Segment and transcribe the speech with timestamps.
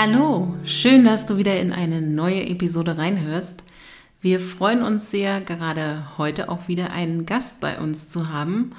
[0.00, 3.64] Hallo, schön, dass du wieder in eine neue Episode reinhörst.
[4.20, 8.76] Wir freuen uns sehr, gerade heute auch wieder einen Gast bei uns zu haben.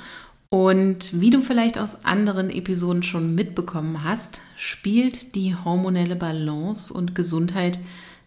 [0.47, 7.15] Und wie du vielleicht aus anderen Episoden schon mitbekommen hast, spielt die hormonelle Balance und
[7.15, 7.79] Gesundheit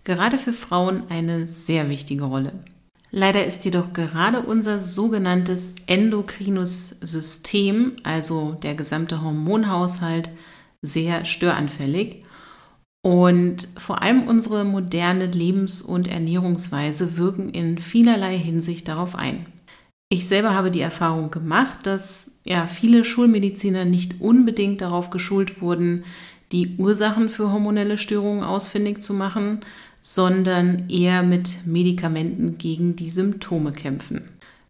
[0.05, 2.53] gerade für Frauen eine sehr wichtige Rolle.
[3.11, 10.29] Leider ist jedoch gerade unser sogenanntes endokrines System, also der gesamte Hormonhaushalt,
[10.83, 12.23] sehr störanfällig.
[13.03, 19.47] Und vor allem unsere moderne Lebens- und Ernährungsweise wirken in vielerlei Hinsicht darauf ein.
[20.09, 26.05] Ich selber habe die Erfahrung gemacht, dass ja viele Schulmediziner nicht unbedingt darauf geschult wurden,
[26.53, 29.61] die Ursachen für hormonelle Störungen ausfindig zu machen,
[30.03, 34.29] sondern eher mit Medikamenten gegen die Symptome kämpfen.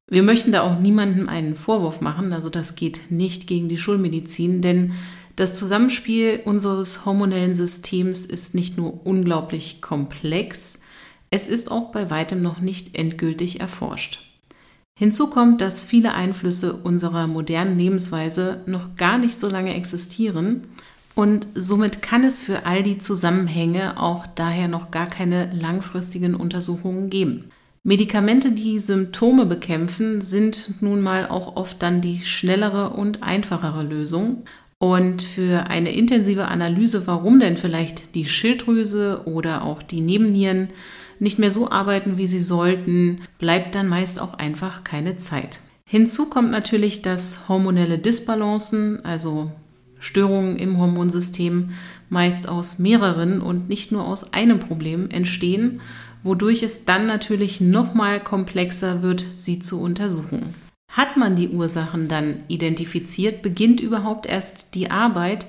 [0.08, 4.60] Wir möchten da auch niemandem einen Vorwurf machen, also das geht nicht gegen die Schulmedizin,
[4.62, 4.92] denn
[5.36, 10.80] das Zusammenspiel unseres hormonellen Systems ist nicht nur unglaublich komplex,
[11.30, 14.20] es ist auch bei weitem noch nicht endgültig erforscht.
[14.94, 20.62] Hinzu kommt, dass viele Einflüsse unserer modernen Lebensweise noch gar nicht so lange existieren
[21.14, 27.10] und somit kann es für all die Zusammenhänge auch daher noch gar keine langfristigen Untersuchungen
[27.10, 27.50] geben.
[27.84, 34.44] Medikamente, die Symptome bekämpfen, sind nun mal auch oft dann die schnellere und einfachere Lösung
[34.82, 40.70] und für eine intensive Analyse, warum denn vielleicht die Schilddrüse oder auch die Nebennieren
[41.20, 45.60] nicht mehr so arbeiten, wie sie sollten, bleibt dann meist auch einfach keine Zeit.
[45.84, 49.52] Hinzu kommt natürlich, dass hormonelle Disbalancen, also
[50.00, 51.70] Störungen im Hormonsystem,
[52.08, 55.80] meist aus mehreren und nicht nur aus einem Problem entstehen,
[56.24, 60.54] wodurch es dann natürlich nochmal komplexer wird, sie zu untersuchen.
[60.92, 65.46] Hat man die Ursachen dann identifiziert, beginnt überhaupt erst die Arbeit,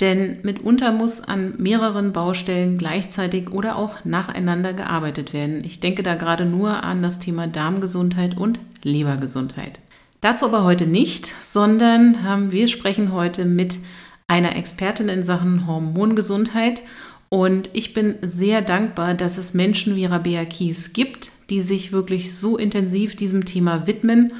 [0.00, 5.62] denn mitunter muss an mehreren Baustellen gleichzeitig oder auch nacheinander gearbeitet werden.
[5.64, 9.78] Ich denke da gerade nur an das Thema Darmgesundheit und Lebergesundheit.
[10.20, 13.78] Dazu aber heute nicht, sondern haben wir sprechen heute mit
[14.26, 16.82] einer Expertin in Sachen Hormongesundheit
[17.28, 22.36] und ich bin sehr dankbar, dass es Menschen wie Rabea Kies gibt, die sich wirklich
[22.36, 24.32] so intensiv diesem Thema widmen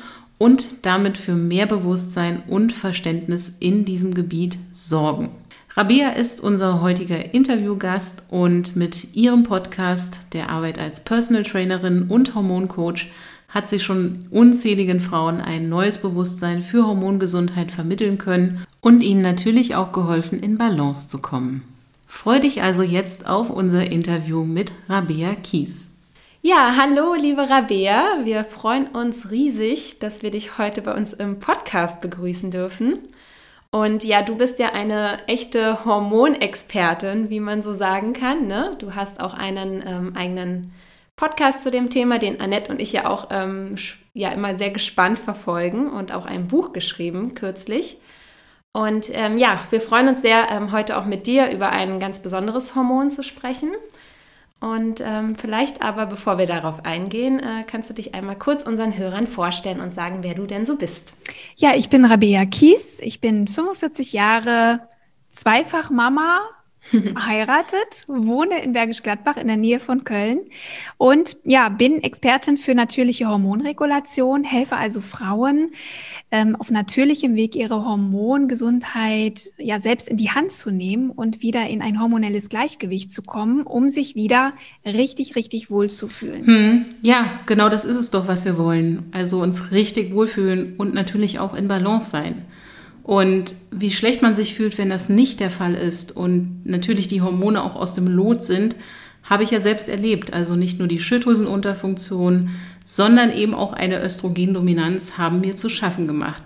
[0.42, 5.28] und damit für mehr Bewusstsein und Verständnis in diesem Gebiet sorgen.
[5.76, 12.34] Rabea ist unser heutiger Interviewgast und mit ihrem Podcast der Arbeit als Personal Trainerin und
[12.34, 13.12] Hormoncoach
[13.50, 19.76] hat sie schon unzähligen Frauen ein neues Bewusstsein für Hormongesundheit vermitteln können und ihnen natürlich
[19.76, 21.62] auch geholfen, in Balance zu kommen.
[22.08, 25.91] Freu dich also jetzt auf unser Interview mit Rabea Kies.
[26.44, 31.38] Ja, hallo liebe Rabea, wir freuen uns riesig, dass wir dich heute bei uns im
[31.38, 32.98] Podcast begrüßen dürfen.
[33.70, 38.48] Und ja, du bist ja eine echte Hormonexpertin, wie man so sagen kann.
[38.48, 38.72] Ne?
[38.80, 40.72] Du hast auch einen ähm, eigenen
[41.14, 43.76] Podcast zu dem Thema, den Annette und ich ja auch ähm,
[44.12, 47.98] ja immer sehr gespannt verfolgen und auch ein Buch geschrieben kürzlich.
[48.72, 52.20] Und ähm, ja, wir freuen uns sehr, ähm, heute auch mit dir über ein ganz
[52.20, 53.70] besonderes Hormon zu sprechen.
[54.62, 58.96] Und ähm, vielleicht aber, bevor wir darauf eingehen, äh, kannst du dich einmal kurz unseren
[58.96, 61.14] Hörern vorstellen und sagen, wer du denn so bist.
[61.56, 63.00] Ja, ich bin Rabea Kies.
[63.00, 64.88] Ich bin 45 Jahre
[65.32, 66.42] zweifach Mama,
[66.90, 70.40] verheiratet, wohne in Bergisch Gladbach in der Nähe von Köln
[70.98, 75.72] und ja, bin Expertin für natürliche Hormonregulation, helfe also Frauen
[76.30, 81.66] ähm, auf natürlichem Weg ihre Hormongesundheit ja selbst in die Hand zu nehmen und wieder
[81.68, 84.52] in ein hormonelles Gleichgewicht zu kommen, um sich wieder
[84.84, 86.46] richtig, richtig wohl zu fühlen.
[86.46, 89.04] Hm, ja, genau das ist es doch, was wir wollen.
[89.12, 92.44] Also uns richtig wohlfühlen und natürlich auch in Balance sein.
[93.02, 97.20] Und wie schlecht man sich fühlt, wenn das nicht der Fall ist und natürlich die
[97.20, 98.76] Hormone auch aus dem Lot sind,
[99.24, 100.32] habe ich ja selbst erlebt.
[100.32, 102.50] Also nicht nur die Schilddrüsenunterfunktion,
[102.84, 106.44] sondern eben auch eine Östrogendominanz haben mir zu schaffen gemacht.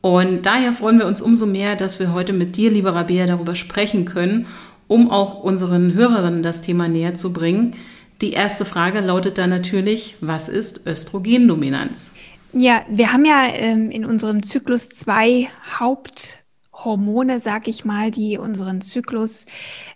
[0.00, 3.56] Und daher freuen wir uns umso mehr, dass wir heute mit dir, lieber Rabea, darüber
[3.56, 4.46] sprechen können,
[4.86, 7.74] um auch unseren Hörerinnen das Thema näher zu bringen.
[8.20, 12.14] Die erste Frage lautet dann natürlich, was ist Östrogendominanz?
[12.52, 15.48] Ja, wir haben ja ähm, in unserem Zyklus zwei
[15.78, 16.44] Haupt
[16.84, 19.46] Hormone, sag ich mal, die unseren Zyklus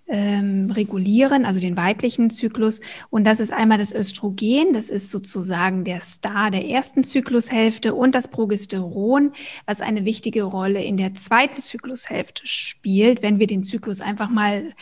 [0.08, 2.80] ähm, regulieren, also den weiblichen Zyklus.
[3.08, 8.14] Und das ist einmal das Östrogen, das ist sozusagen der Star der ersten Zyklushälfte und
[8.14, 9.32] das Progesteron,
[9.64, 14.72] was eine wichtige Rolle in der zweiten Zyklushälfte spielt, wenn wir den Zyklus einfach mal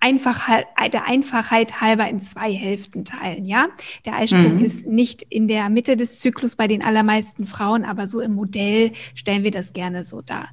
[0.00, 0.48] einfach
[0.92, 3.44] der Einfachheit halber in zwei Hälften teilen.
[3.44, 3.68] Ja,
[4.06, 4.64] der Eisprung mhm.
[4.64, 8.92] ist nicht in der Mitte des Zyklus bei den allermeisten Frauen, aber so im Modell
[9.14, 10.48] stellen wir das gerne so dar.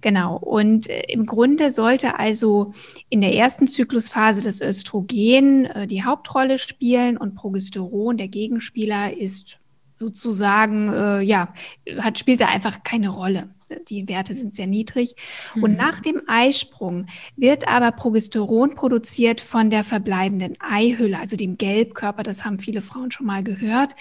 [0.00, 0.36] Genau.
[0.36, 2.72] Und äh, im Grunde sollte also
[3.08, 9.60] in der ersten Zyklusphase das Östrogen äh, die Hauptrolle spielen und Progesteron, der Gegenspieler, ist
[9.98, 11.52] sozusagen, äh, ja,
[11.98, 13.50] hat, spielt da einfach keine Rolle.
[13.88, 15.14] Die Werte sind sehr niedrig.
[15.54, 15.62] Mhm.
[15.62, 17.06] Und nach dem Eisprung
[17.36, 22.22] wird aber Progesteron produziert von der verbleibenden Eihülle, also dem Gelbkörper.
[22.22, 23.94] Das haben viele Frauen schon mal gehört.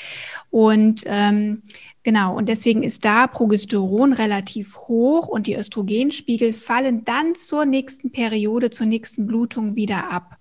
[0.49, 1.63] Und ähm,
[2.03, 8.11] genau, und deswegen ist da Progesteron relativ hoch und die Östrogenspiegel fallen dann zur nächsten
[8.11, 10.37] Periode, zur nächsten Blutung wieder ab.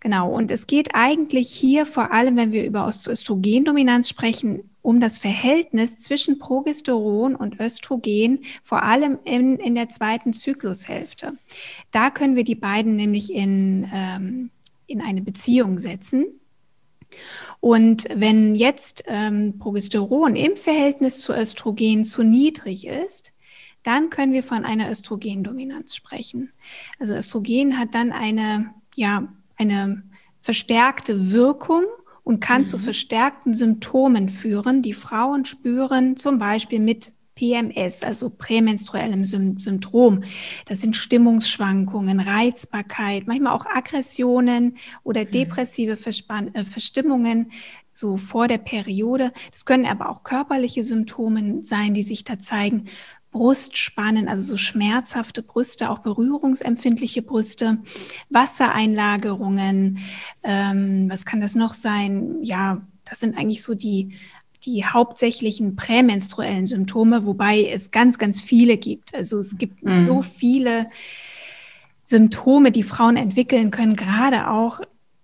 [0.00, 5.16] Genau, und es geht eigentlich hier vor allem, wenn wir über Östrogendominanz sprechen, um das
[5.16, 11.38] Verhältnis zwischen Progesteron und Östrogen, vor allem in, in der zweiten Zyklushälfte.
[11.90, 14.50] Da können wir die beiden nämlich in, ähm,
[14.86, 16.26] in eine Beziehung setzen.
[17.60, 23.32] Und wenn jetzt ähm, Progesteron im Verhältnis zu Östrogen zu niedrig ist,
[23.84, 26.50] dann können wir von einer Östrogendominanz sprechen.
[26.98, 30.02] Also Östrogen hat dann eine, ja, eine
[30.42, 31.84] verstärkte Wirkung
[32.24, 32.66] und kann mhm.
[32.66, 40.22] zu verstärkten Symptomen führen, die Frauen spüren, zum Beispiel mit PMS, also prämenstruellem Syndrom.
[40.66, 45.30] Das sind Stimmungsschwankungen, Reizbarkeit, manchmal auch Aggressionen oder mhm.
[45.30, 47.50] depressive Verspann äh, Verstimmungen
[47.92, 49.32] so vor der Periode.
[49.52, 52.86] Das können aber auch körperliche Symptome sein, die sich da zeigen.
[53.34, 57.78] Brustspannen, also so schmerzhafte Brüste, auch berührungsempfindliche Brüste,
[58.30, 59.98] Wassereinlagerungen,
[60.44, 62.36] ähm, was kann das noch sein?
[62.42, 64.14] Ja, das sind eigentlich so die,
[64.64, 69.12] die hauptsächlichen prämenstruellen Symptome, wobei es ganz, ganz viele gibt.
[69.16, 70.00] Also es gibt mhm.
[70.00, 70.88] so viele
[72.04, 74.80] Symptome, die Frauen entwickeln können, gerade auch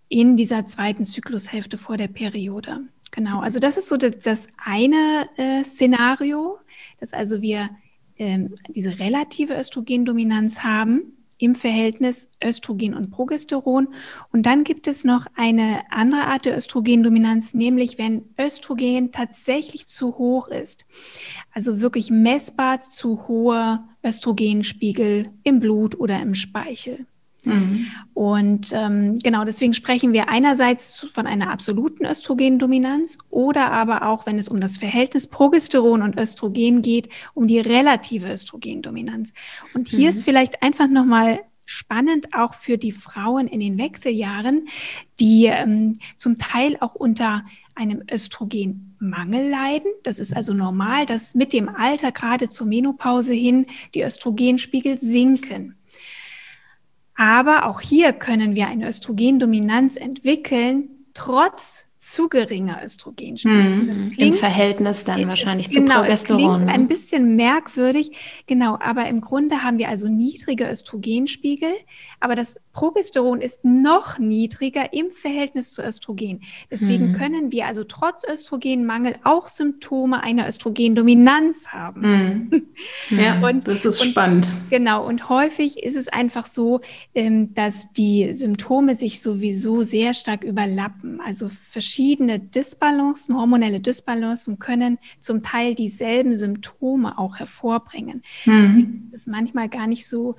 [0.08, 2.80] in dieser zweiten Zyklushälfte vor der Periode.
[3.12, 6.58] Genau, also das ist so das, das eine äh, Szenario,
[6.98, 7.70] dass also wir
[8.20, 13.88] ähm, diese relative Östrogendominanz haben im Verhältnis Östrogen und Progesteron.
[14.30, 20.18] Und dann gibt es noch eine andere Art der Östrogendominanz, nämlich wenn Östrogen tatsächlich zu
[20.18, 20.84] hoch ist.
[21.52, 27.06] Also wirklich messbar zu hohe Östrogenspiegel im Blut oder im Speichel.
[27.46, 27.86] Mhm.
[28.14, 34.38] Und ähm, genau deswegen sprechen wir einerseits von einer absoluten Östrogendominanz oder aber auch, wenn
[34.38, 39.32] es um das Verhältnis Progesteron und Östrogen geht, um die relative Östrogendominanz.
[39.74, 40.16] Und hier mhm.
[40.16, 41.40] ist vielleicht einfach nochmal
[41.70, 44.66] spannend auch für die Frauen in den Wechseljahren,
[45.20, 47.44] die ähm, zum Teil auch unter
[47.76, 49.90] einem Östrogenmangel leiden.
[50.02, 55.76] Das ist also normal, dass mit dem Alter gerade zur Menopause hin die Östrogenspiegel sinken.
[57.20, 63.60] Aber auch hier können wir eine Östrogendominanz entwickeln, trotz zu geringer Östrogenspiegel.
[63.60, 64.12] Mhm.
[64.16, 66.64] Im Verhältnis dann wahrscheinlich ist, zu genau, Progesteron.
[66.64, 66.72] Ne?
[66.72, 71.74] ein bisschen merkwürdig, genau, aber im Grunde haben wir also niedrige Östrogenspiegel,
[72.18, 76.40] aber das Progesteron ist noch niedriger im Verhältnis zu Östrogen.
[76.70, 77.12] Deswegen mhm.
[77.12, 82.00] können wir also trotz Östrogenmangel auch Symptome einer Östrogendominanz haben.
[82.00, 82.62] Mhm.
[83.10, 84.50] Ja, und, das ist und, spannend.
[84.70, 86.80] Genau, und häufig ist es einfach so,
[87.14, 91.20] ähm, dass die Symptome sich sowieso sehr stark überlappen.
[91.20, 91.89] Also verschiedene
[92.38, 98.22] Disbalancen, hormonelle Disbalancen können zum Teil dieselben Symptome auch hervorbringen.
[98.44, 98.62] Mhm.
[98.62, 100.36] Deswegen ist es manchmal gar nicht so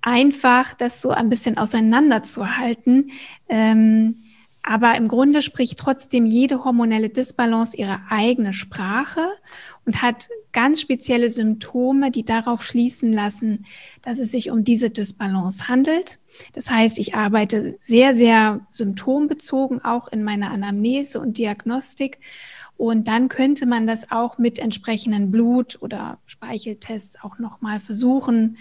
[0.00, 3.10] einfach, das so ein bisschen auseinanderzuhalten.
[3.48, 4.16] Ähm,
[4.66, 9.28] aber im Grunde spricht trotzdem jede hormonelle Disbalance ihre eigene Sprache
[9.84, 13.66] und hat ganz spezielle Symptome, die darauf schließen lassen,
[14.00, 16.18] dass es sich um diese Disbalance handelt.
[16.54, 22.18] Das heißt, ich arbeite sehr, sehr symptombezogen auch in meiner Anamnese und Diagnostik.
[22.78, 28.56] Und dann könnte man das auch mit entsprechenden Blut- oder Speicheltests auch nochmal versuchen,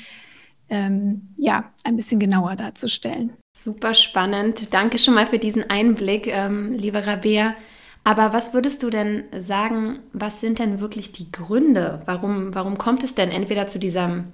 [0.67, 3.38] ähm, ja, ein bisschen genauer darzustellen.
[3.55, 4.74] Super spannend.
[4.74, 7.55] Danke schon mal für diesen Einblick, ähm, liebe Rabea.
[8.03, 12.01] Aber was würdest du denn sagen, was sind denn wirklich die Gründe?
[12.05, 14.25] Warum, warum kommt es denn entweder zu diesem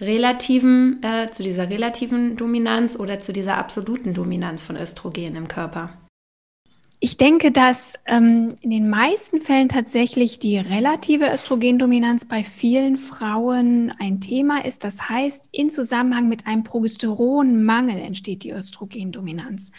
[0.00, 6.03] relativen, äh, zu dieser relativen Dominanz oder zu dieser absoluten Dominanz von Östrogen im Körper?
[7.04, 13.92] Ich denke, dass ähm, in den meisten Fällen tatsächlich die relative Östrogendominanz bei vielen Frauen
[13.98, 14.84] ein Thema ist.
[14.84, 19.70] Das heißt, in Zusammenhang mit einem Progesteronmangel entsteht die Östrogendominanz.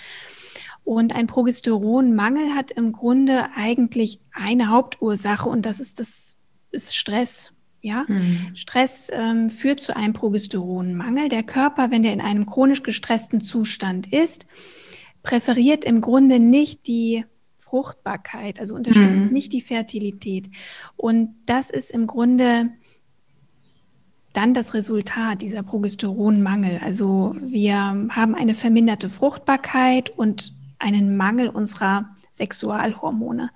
[0.83, 6.35] Und ein Progesteronmangel hat im Grunde eigentlich eine Hauptursache und das ist das
[6.69, 7.53] ist Stress.
[7.81, 8.51] Ja, mhm.
[8.53, 11.29] Stress ähm, führt zu einem Progesteronmangel.
[11.29, 14.45] Der Körper, wenn der in einem chronisch gestressten Zustand ist,
[15.25, 17.25] präferiert im Grunde nicht die
[17.57, 19.33] Fruchtbarkeit, also unterstützt mhm.
[19.33, 20.49] nicht die Fertilität.
[20.95, 22.69] Und das ist im Grunde
[24.33, 26.79] dann das Resultat dieser Progesteronmangel.
[26.83, 33.49] Also wir haben eine verminderte Fruchtbarkeit und einen Mangel unserer Sexualhormone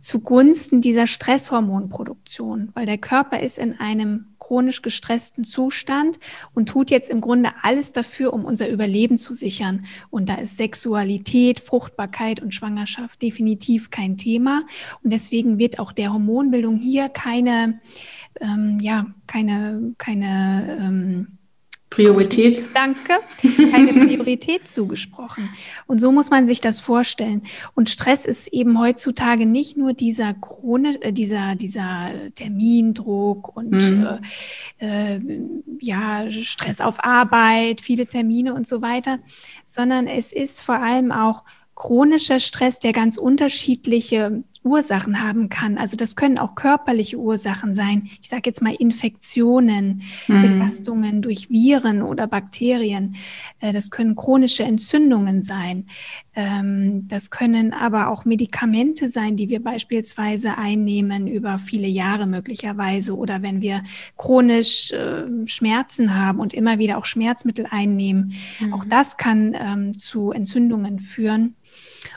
[0.00, 6.18] zugunsten dieser Stresshormonproduktion, weil der Körper ist in einem chronisch gestressten Zustand
[6.54, 9.84] und tut jetzt im Grunde alles dafür, um unser Überleben zu sichern.
[10.10, 14.62] Und da ist Sexualität, Fruchtbarkeit und Schwangerschaft definitiv kein Thema.
[15.04, 17.80] Und deswegen wird auch der Hormonbildung hier keine,
[18.40, 21.38] ähm, ja, keine, keine ähm,
[22.00, 22.64] Priorität.
[22.74, 23.20] Danke.
[23.70, 25.50] Keine Priorität zugesprochen.
[25.86, 27.42] Und so muss man sich das vorstellen.
[27.74, 34.18] Und Stress ist eben heutzutage nicht nur dieser chronisch, äh, dieser, dieser Termindruck und mhm.
[34.78, 35.20] äh, äh,
[35.80, 39.18] ja, Stress auf Arbeit, viele Termine und so weiter,
[39.64, 41.44] sondern es ist vor allem auch
[41.80, 45.78] chronischer Stress, der ganz unterschiedliche Ursachen haben kann.
[45.78, 48.10] Also das können auch körperliche Ursachen sein.
[48.20, 50.42] Ich sage jetzt mal Infektionen, mhm.
[50.42, 53.16] Belastungen durch Viren oder Bakterien.
[53.60, 55.86] Äh, das können chronische Entzündungen sein.
[56.40, 63.14] Ähm, das können aber auch Medikamente sein, die wir beispielsweise einnehmen über viele Jahre möglicherweise
[63.14, 63.82] oder wenn wir
[64.16, 68.32] chronisch ähm, Schmerzen haben und immer wieder auch Schmerzmittel einnehmen.
[68.58, 68.72] Mhm.
[68.72, 71.56] Auch das kann ähm, zu Entzündungen führen.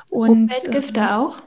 [0.09, 1.41] Und, Umweltgifte auch?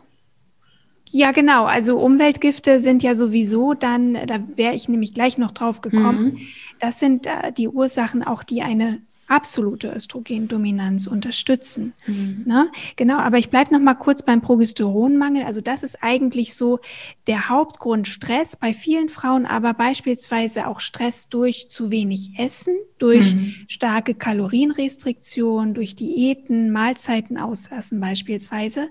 [1.08, 1.64] Ja, genau.
[1.64, 6.24] Also Umweltgifte sind ja sowieso dann, da wäre ich nämlich gleich noch drauf gekommen.
[6.24, 6.38] Mhm.
[6.78, 11.92] Das sind äh, die Ursachen auch, die eine absolute Östrogendominanz unterstützen.
[12.06, 12.42] Mhm.
[12.46, 12.70] Ne?
[12.96, 15.44] Genau, aber ich bleibe noch mal kurz beim Progesteronmangel.
[15.44, 16.78] Also das ist eigentlich so
[17.26, 23.34] der Hauptgrund Stress bei vielen Frauen, aber beispielsweise auch Stress durch zu wenig Essen, durch
[23.34, 23.54] mhm.
[23.68, 28.88] starke Kalorienrestriktion, durch Diäten, Mahlzeiten auslassen beispielsweise.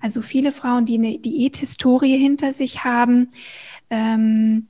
[0.00, 3.28] Also viele Frauen, die eine Diäthistorie hinter sich haben,
[3.90, 4.68] ähm,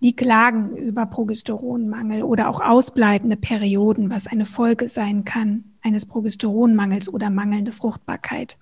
[0.00, 7.08] die klagen über Progesteronmangel oder auch ausbleibende Perioden, was eine Folge sein kann eines Progesteronmangels
[7.08, 8.56] oder mangelnde Fruchtbarkeit.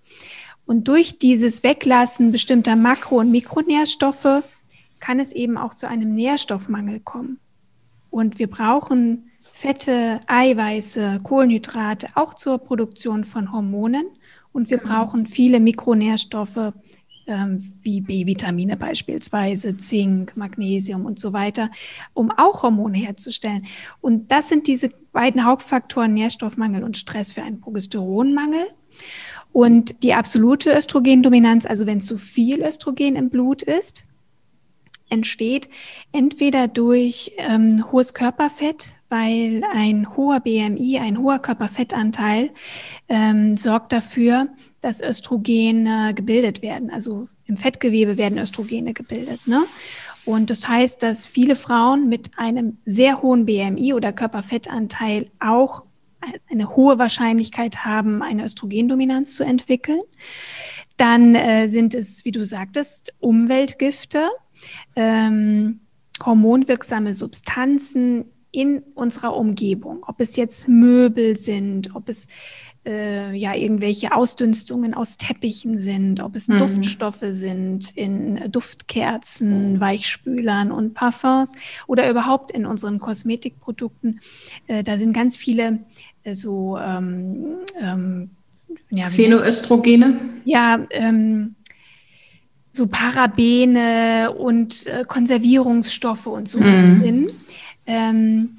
[0.66, 4.42] Und durch dieses Weglassen bestimmter Makro- und Mikronährstoffe
[5.00, 7.38] kann es eben auch zu einem Nährstoffmangel kommen.
[8.10, 14.06] Und wir brauchen Fette, Eiweiße, Kohlenhydrate auch zur Produktion von Hormonen.
[14.52, 15.04] Und wir genau.
[15.04, 16.72] brauchen viele Mikronährstoffe
[17.26, 21.70] wie B-Vitamine beispielsweise, Zink, Magnesium und so weiter,
[22.12, 23.66] um auch Hormone herzustellen.
[24.00, 28.66] Und das sind diese beiden Hauptfaktoren Nährstoffmangel und Stress für einen Progesteronmangel.
[29.52, 34.04] Und die absolute Östrogendominanz, also wenn zu viel Östrogen im Blut ist,
[35.10, 35.68] entsteht
[36.12, 42.50] entweder durch ähm, hohes Körperfett, weil ein hoher BMI, ein hoher Körperfettanteil
[43.08, 44.48] ähm, sorgt dafür,
[44.84, 46.90] dass Östrogene gebildet werden.
[46.90, 49.40] Also im Fettgewebe werden Östrogene gebildet.
[49.46, 49.62] Ne?
[50.24, 55.84] Und das heißt, dass viele Frauen mit einem sehr hohen BMI oder Körperfettanteil auch
[56.50, 60.00] eine hohe Wahrscheinlichkeit haben, eine Östrogendominanz zu entwickeln.
[60.96, 64.28] Dann äh, sind es, wie du sagtest, Umweltgifte,
[64.96, 65.80] ähm,
[66.24, 72.28] hormonwirksame Substanzen in unserer Umgebung, ob es jetzt Möbel sind, ob es
[72.86, 76.58] äh, ja irgendwelche Ausdünstungen aus Teppichen sind, ob es mhm.
[76.58, 81.52] Duftstoffe sind in Duftkerzen, Weichspülern und Parfums
[81.86, 84.20] oder überhaupt in unseren Kosmetikprodukten.
[84.66, 85.80] Äh, da sind ganz viele
[86.24, 88.30] äh, so ähm, ähm,
[88.90, 90.20] ja, Xenoöstrogene.
[90.44, 91.54] Ja, ähm,
[92.72, 97.00] so Parabene und äh, Konservierungsstoffe und sowas mhm.
[97.00, 97.30] drin.
[97.86, 98.56] Ähm,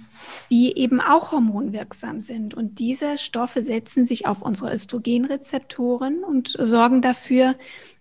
[0.56, 2.54] die eben auch hormonwirksam sind.
[2.54, 7.56] Und diese Stoffe setzen sich auf unsere Östrogenrezeptoren und sorgen dafür,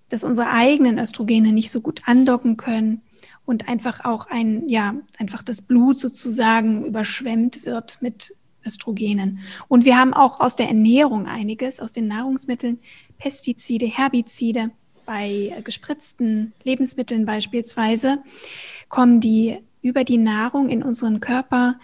[0.09, 3.03] dass unsere eigenen Östrogene nicht so gut andocken können
[3.45, 9.41] und einfach auch ein, ja, einfach das Blut sozusagen überschwemmt wird mit Östrogenen.
[9.67, 12.79] Und wir haben auch aus der Ernährung einiges, aus den Nahrungsmitteln,
[13.19, 14.71] Pestizide, Herbizide.
[15.07, 18.23] Bei gespritzten Lebensmitteln beispielsweise
[18.89, 21.79] kommen die über die Nahrung in unseren Körper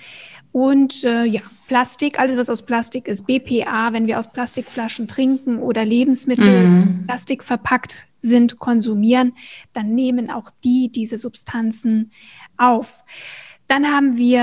[0.53, 5.59] Und äh, ja, Plastik, alles was aus Plastik ist, BPA, wenn wir aus Plastikflaschen trinken
[5.59, 7.05] oder Lebensmittel mm.
[7.07, 9.35] Plastik verpackt sind, konsumieren,
[9.73, 12.11] dann nehmen auch die diese Substanzen
[12.57, 13.05] auf.
[13.69, 14.41] Dann haben wir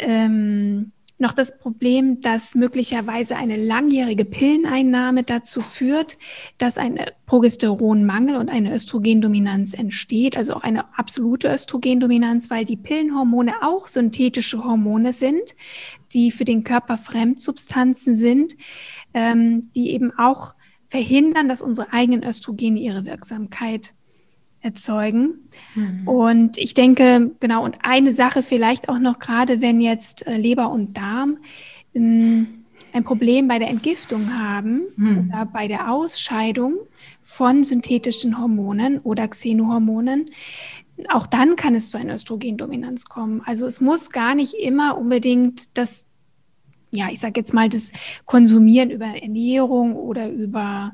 [0.00, 6.18] ähm, noch das Problem, dass möglicherweise eine langjährige Pilleneinnahme dazu führt,
[6.58, 13.62] dass ein Progesteronmangel und eine Östrogendominanz entsteht, also auch eine absolute Östrogendominanz, weil die Pillenhormone
[13.62, 15.56] auch synthetische Hormone sind,
[16.12, 18.56] die für den Körper Fremdsubstanzen sind,
[19.14, 20.54] ähm, die eben auch
[20.88, 23.94] verhindern, dass unsere eigenen Östrogene ihre Wirksamkeit
[24.66, 25.46] erzeugen.
[25.74, 26.08] Mhm.
[26.08, 30.70] Und ich denke, genau, und eine Sache vielleicht auch noch, gerade wenn jetzt äh, Leber
[30.70, 31.38] und Darm
[31.94, 35.30] ähm, ein Problem bei der Entgiftung haben mhm.
[35.30, 36.74] oder bei der Ausscheidung
[37.22, 40.26] von synthetischen Hormonen oder Xenohormonen,
[41.10, 43.42] auch dann kann es zu einer Östrogendominanz kommen.
[43.44, 46.06] Also es muss gar nicht immer unbedingt das,
[46.90, 47.92] ja, ich sage jetzt mal, das
[48.24, 50.92] Konsumieren über Ernährung oder über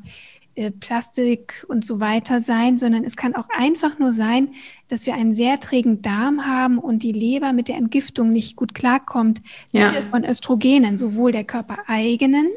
[0.80, 4.52] Plastik und so weiter sein, sondern es kann auch einfach nur sein,
[4.88, 8.74] dass wir einen sehr trägen Darm haben und die Leber mit der Entgiftung nicht gut
[8.74, 9.40] klarkommt
[9.72, 10.02] ja.
[10.02, 12.48] von Östrogenen, sowohl der körpereigenen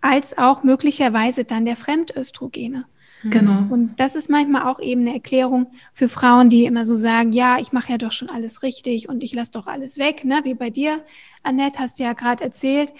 [0.00, 2.86] als auch möglicherweise dann der Fremdöstrogene.
[3.24, 3.72] Genau.
[3.72, 7.58] Und das ist manchmal auch eben eine Erklärung für Frauen, die immer so sagen, ja,
[7.60, 10.40] ich mache ja doch schon alles richtig und ich lasse doch alles weg, ne?
[10.42, 11.04] Wie bei dir,
[11.44, 12.92] Annette, hast du ja gerade erzählt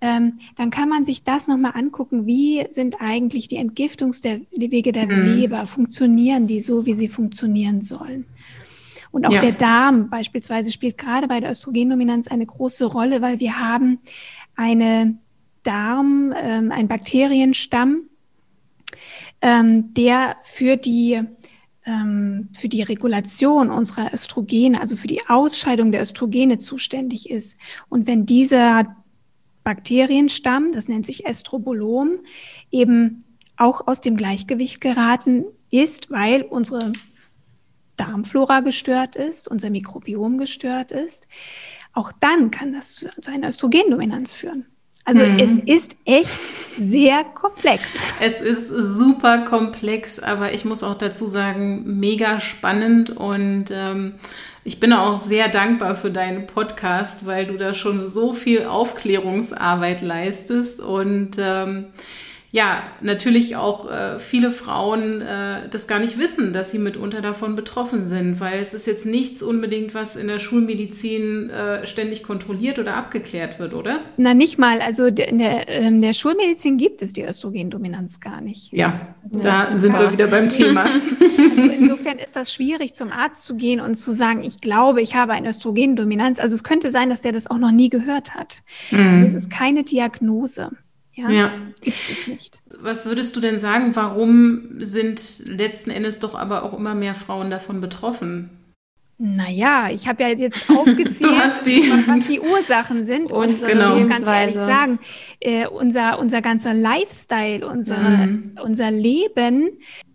[0.00, 2.26] ähm, dann kann man sich das nochmal angucken.
[2.26, 5.24] Wie sind eigentlich die Entgiftungswege der mhm.
[5.24, 5.66] Leber?
[5.66, 8.24] Funktionieren die so, wie sie funktionieren sollen?
[9.10, 9.40] Und auch ja.
[9.40, 14.00] der Darm beispielsweise spielt gerade bei der Östrogendominanz eine große Rolle, weil wir haben
[14.54, 15.18] eine
[15.62, 18.02] Darm, ähm, einen Bakterienstamm,
[19.40, 21.20] ähm, der für die
[21.86, 27.56] ähm, für die Regulation unserer Östrogene, also für die Ausscheidung der Östrogene zuständig ist.
[27.88, 28.96] Und wenn dieser
[29.68, 32.20] Bakterienstamm, das nennt sich Estrobolom,
[32.70, 33.24] eben
[33.58, 36.90] auch aus dem Gleichgewicht geraten ist, weil unsere
[37.98, 41.28] Darmflora gestört ist, unser Mikrobiom gestört ist,
[41.92, 44.64] auch dann kann das zu einer Östrogendominanz führen.
[45.04, 45.38] Also hm.
[45.38, 46.40] es ist echt
[46.78, 47.82] sehr komplex.
[48.20, 54.14] Es ist super komplex, aber ich muss auch dazu sagen, mega spannend und ähm,
[54.68, 60.02] ich bin auch sehr dankbar für deinen Podcast, weil du da schon so viel Aufklärungsarbeit
[60.02, 60.80] leistest.
[60.80, 61.86] Und ähm,
[62.50, 67.56] ja, natürlich auch äh, viele Frauen äh, das gar nicht wissen, dass sie mitunter davon
[67.56, 72.78] betroffen sind, weil es ist jetzt nichts unbedingt, was in der Schulmedizin äh, ständig kontrolliert
[72.78, 74.00] oder abgeklärt wird, oder?
[74.16, 74.80] Na, nicht mal.
[74.80, 78.72] Also in der, in ähm, der Schulmedizin gibt es die Östrogendominanz gar nicht.
[78.72, 80.86] Ja, also da sind wir wieder beim Thema.
[81.38, 85.14] Also insofern ist das schwierig, zum Arzt zu gehen und zu sagen, ich glaube, ich
[85.14, 86.40] habe eine Östrogendominanz.
[86.40, 88.62] Also es könnte sein, dass der das auch noch nie gehört hat.
[88.90, 89.08] Mhm.
[89.08, 90.70] Also es ist keine Diagnose.
[91.18, 92.62] Ja, ja, gibt es nicht.
[92.80, 97.50] Was würdest du denn sagen, warum sind letzten Endes doch aber auch immer mehr Frauen
[97.50, 98.50] davon betroffen?
[99.20, 101.32] Naja, ich habe ja jetzt aufgezählt,
[101.66, 103.32] die, was die Ursachen sind.
[103.32, 103.96] Und, und genau.
[103.96, 105.00] ich ganz ehrlich sagen,
[105.40, 108.56] äh, unser, unser ganzer Lifestyle, unser, mhm.
[108.62, 109.70] unser Leben,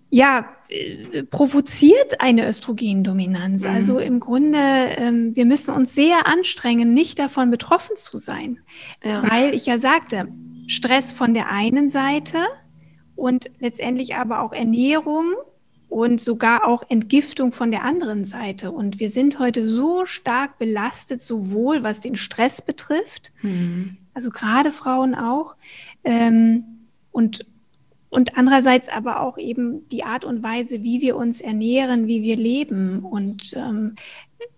[0.09, 3.67] ja, äh, provoziert eine Östrogendominanz.
[3.67, 3.73] Mhm.
[3.73, 8.59] Also im Grunde, ähm, wir müssen uns sehr anstrengen, nicht davon betroffen zu sein.
[9.03, 9.21] Ja.
[9.29, 10.29] Weil ich ja sagte,
[10.67, 12.39] Stress von der einen Seite
[13.15, 15.33] und letztendlich aber auch Ernährung
[15.89, 18.71] und sogar auch Entgiftung von der anderen Seite.
[18.71, 23.97] Und wir sind heute so stark belastet, sowohl was den Stress betrifft, mhm.
[24.13, 25.55] also gerade Frauen auch,
[26.03, 26.63] ähm,
[27.11, 27.45] und,
[28.09, 32.37] und andererseits aber auch eben die Art und Weise, wie wir uns ernähren, wie wir
[32.37, 32.99] leben.
[32.99, 33.95] Und ähm,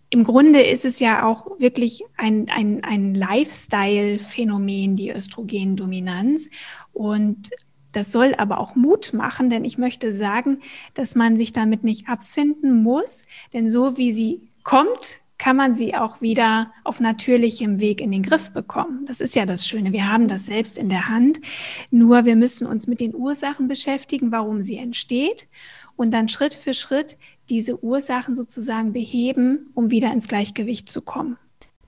[0.09, 6.49] im Grunde ist es ja auch wirklich ein, ein, ein Lifestyle-Phänomen, die Östrogendominanz.
[6.93, 7.49] Und
[7.91, 10.61] das soll aber auch Mut machen, denn ich möchte sagen,
[10.93, 15.95] dass man sich damit nicht abfinden muss, denn so wie sie kommt, kann man sie
[15.95, 19.05] auch wieder auf natürlichem Weg in den Griff bekommen.
[19.05, 19.91] Das ist ja das Schöne.
[19.91, 21.41] Wir haben das selbst in der Hand.
[21.91, 25.49] Nur wir müssen uns mit den Ursachen beschäftigen, warum sie entsteht
[25.95, 27.17] und dann Schritt für Schritt
[27.49, 31.37] diese Ursachen sozusagen beheben, um wieder ins Gleichgewicht zu kommen.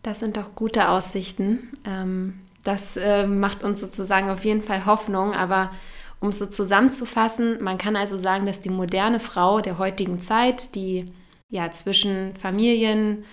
[0.04, 1.70] Das sind doch gute Aussichten.
[1.86, 5.72] Ähm, das äh, macht uns sozusagen auf jeden Fall Hoffnung, aber
[6.20, 10.74] um es so zusammenzufassen, man kann also sagen, dass die moderne Frau der heutigen Zeit,
[10.76, 11.06] die
[11.50, 13.24] ja zwischen Familien,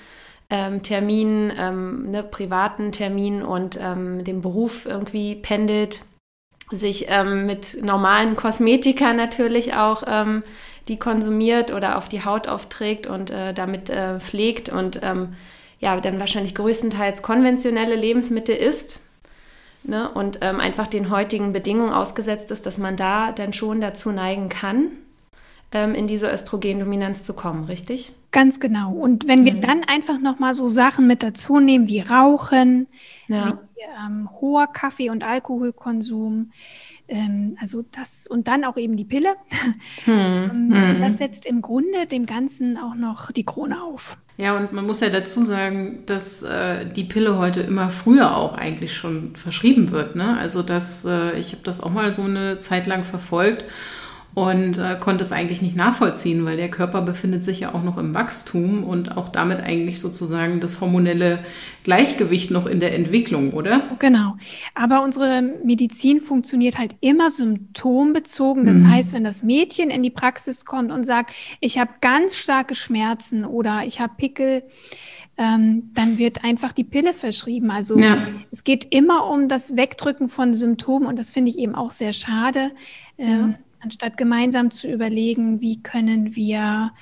[0.51, 6.01] ähm, Terminen, ähm, ne, privaten Terminen und ähm, dem Beruf irgendwie pendelt,
[6.77, 10.43] sich ähm, mit normalen Kosmetika natürlich auch ähm,
[10.89, 15.35] die konsumiert oder auf die Haut aufträgt und äh, damit äh, pflegt und ähm,
[15.81, 19.01] ja dann wahrscheinlich größtenteils konventionelle Lebensmittel isst
[19.83, 24.11] ne, und ähm, einfach den heutigen Bedingungen ausgesetzt ist, dass man da dann schon dazu
[24.11, 24.89] neigen kann,
[25.75, 28.15] ähm, in diese Östrogendominanz zu kommen, richtig?
[28.31, 28.93] Ganz genau.
[28.93, 29.61] Und wenn wir mhm.
[29.61, 32.87] dann einfach nochmal so Sachen mit dazu nehmen wie Rauchen,
[33.29, 33.49] ja.
[33.49, 36.53] wie ähm, hoher Kaffee- und Alkoholkonsum,
[37.09, 39.35] ähm, also das und dann auch eben die Pille,
[40.05, 40.15] hm.
[40.75, 44.17] ähm, das setzt im Grunde dem Ganzen auch noch die Krone auf.
[44.37, 48.55] Ja, und man muss ja dazu sagen, dass äh, die Pille heute immer früher auch
[48.55, 50.17] eigentlich schon verschrieben wird.
[50.17, 50.37] Ne?
[50.37, 53.65] Also dass äh, ich habe das auch mal so eine Zeit lang verfolgt
[54.35, 57.97] und äh, konnte es eigentlich nicht nachvollziehen, weil der Körper befindet sich ja auch noch
[57.99, 61.39] im Wachstum und auch damit eigentlich sozusagen das hormonelle
[61.85, 63.97] Gleichgewicht noch in der Entwicklung, oder?
[64.01, 64.37] Genau.
[64.75, 68.65] Aber unsere Medizin funktioniert halt immer symptombezogen.
[68.65, 68.91] Das mhm.
[68.91, 73.45] heißt, wenn das Mädchen in die Praxis kommt und sagt, ich habe ganz starke Schmerzen
[73.45, 74.65] oder ich habe Pickel,
[75.37, 77.71] ähm, dann wird einfach die Pille verschrieben.
[77.71, 78.27] Also ja.
[78.51, 82.13] es geht immer um das Wegdrücken von Symptomen und das finde ich eben auch sehr
[82.13, 82.73] schade.
[83.19, 86.93] Ähm, anstatt gemeinsam zu überlegen, wie können wir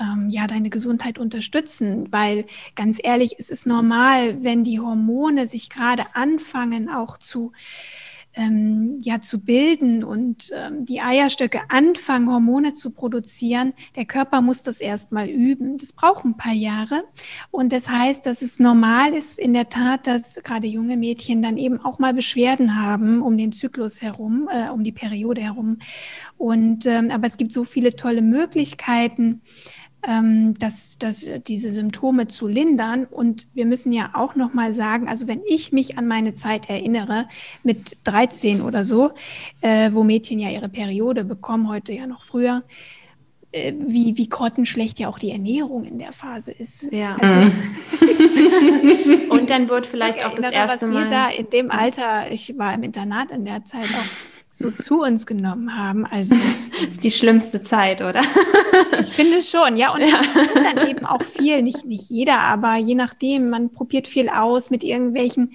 [0.00, 5.68] ähm, ja deine Gesundheit unterstützen, weil ganz ehrlich, es ist normal, wenn die Hormone sich
[5.68, 7.52] gerade anfangen auch zu
[8.34, 14.62] ähm, ja zu bilden und ähm, die Eierstöcke anfangen, Hormone zu produzieren, der Körper muss
[14.62, 15.78] das erstmal üben.
[15.78, 17.04] Das braucht ein paar Jahre.
[17.50, 21.56] Und das heißt, dass es normal ist in der Tat, dass gerade junge Mädchen dann
[21.56, 25.78] eben auch mal Beschwerden haben um den Zyklus herum, äh, um die Periode herum.
[26.38, 29.42] Und ähm, aber es gibt so viele tolle Möglichkeiten
[30.06, 33.04] ähm, dass, dass diese Symptome zu lindern.
[33.04, 36.68] Und wir müssen ja auch noch mal sagen, also wenn ich mich an meine Zeit
[36.68, 37.28] erinnere,
[37.62, 39.12] mit 13 oder so,
[39.60, 42.62] äh, wo Mädchen ja ihre Periode bekommen, heute ja noch früher,
[43.52, 46.92] äh, wie, wie grottenschlecht ja auch die Ernährung in der Phase ist.
[46.92, 47.16] Ja.
[47.20, 47.52] Also, mhm.
[49.30, 51.04] und dann wird vielleicht auch das erste was Mal.
[51.04, 55.00] Wir da in dem Alter, ich war im Internat in der Zeit auch so zu
[55.00, 56.06] uns genommen haben.
[56.06, 56.36] Also
[56.72, 58.20] das ist die schlimmste Zeit, oder?
[59.00, 59.92] ich finde schon, ja.
[59.92, 60.20] Und ja.
[60.54, 64.84] dann eben auch viel, nicht, nicht jeder, aber je nachdem, man probiert viel aus mit
[64.84, 65.54] irgendwelchen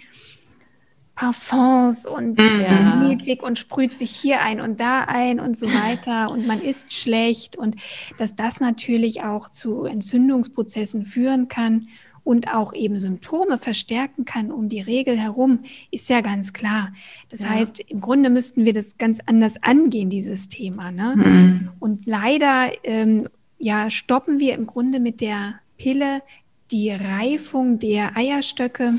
[1.15, 2.37] Parfums und.
[2.37, 3.47] Kosmetik ja.
[3.47, 7.55] und sprüht sich hier ein und da ein und so weiter und man isst schlecht
[7.55, 7.75] und
[8.17, 11.87] dass das natürlich auch zu Entzündungsprozessen führen kann
[12.27, 15.59] und auch eben Symptome verstärken kann um die Regel herum,
[15.91, 16.91] ist ja ganz klar.
[17.29, 17.51] Das ja.
[17.51, 20.91] heißt, im Grunde müssten wir das ganz anders angehen, dieses Thema.
[20.91, 21.15] Ne?
[21.15, 21.69] Mhm.
[21.79, 26.21] Und leider ähm, ja, stoppen wir im Grunde mit der Pille
[26.69, 28.95] die Reifung der Eierstöcke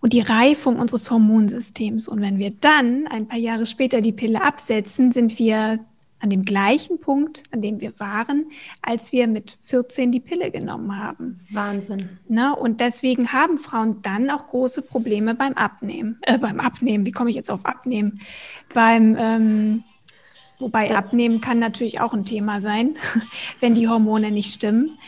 [0.00, 2.06] und die Reifung unseres Hormonsystems.
[2.06, 5.80] Und wenn wir dann ein paar Jahre später die Pille absetzen, sind wir
[6.20, 8.46] an dem gleichen Punkt, an dem wir waren,
[8.82, 11.40] als wir mit 14 die Pille genommen haben.
[11.50, 12.18] Wahnsinn.
[12.28, 16.18] Na, und deswegen haben Frauen dann auch große Probleme beim Abnehmen.
[16.22, 18.20] Äh, beim Abnehmen, wie komme ich jetzt auf Abnehmen?
[18.72, 19.84] Beim, ähm,
[20.58, 20.96] wobei ja.
[20.96, 22.96] Abnehmen kann natürlich auch ein Thema sein,
[23.60, 24.98] wenn die Hormone nicht stimmen.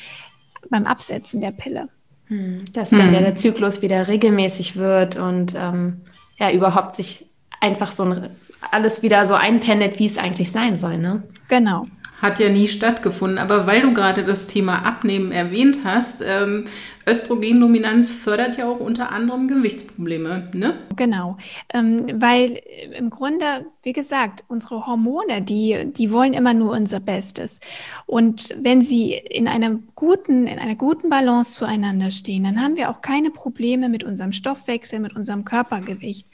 [0.70, 1.88] Beim Absetzen der Pille.
[2.26, 3.22] Hm, dass dann hm.
[3.22, 6.02] der Zyklus wieder regelmäßig wird und ähm,
[6.38, 7.27] ja, überhaupt sich
[7.60, 8.30] einfach so ein,
[8.70, 10.98] alles wieder so einpendelt, wie es eigentlich sein soll.
[10.98, 11.22] Ne?
[11.48, 11.84] Genau.
[12.20, 13.38] Hat ja nie stattgefunden.
[13.38, 16.64] Aber weil du gerade das Thema Abnehmen erwähnt hast, ähm,
[17.08, 20.74] Östrogendominanz fördert ja auch unter anderem Gewichtsprobleme, ne?
[20.96, 21.38] Genau,
[21.72, 22.60] ähm, weil
[22.96, 27.60] im Grunde, wie gesagt, unsere Hormone, die, die wollen immer nur unser Bestes.
[28.04, 32.90] Und wenn sie in einer guten, in einer guten Balance zueinander stehen, dann haben wir
[32.90, 36.26] auch keine Probleme mit unserem Stoffwechsel, mit unserem Körpergewicht.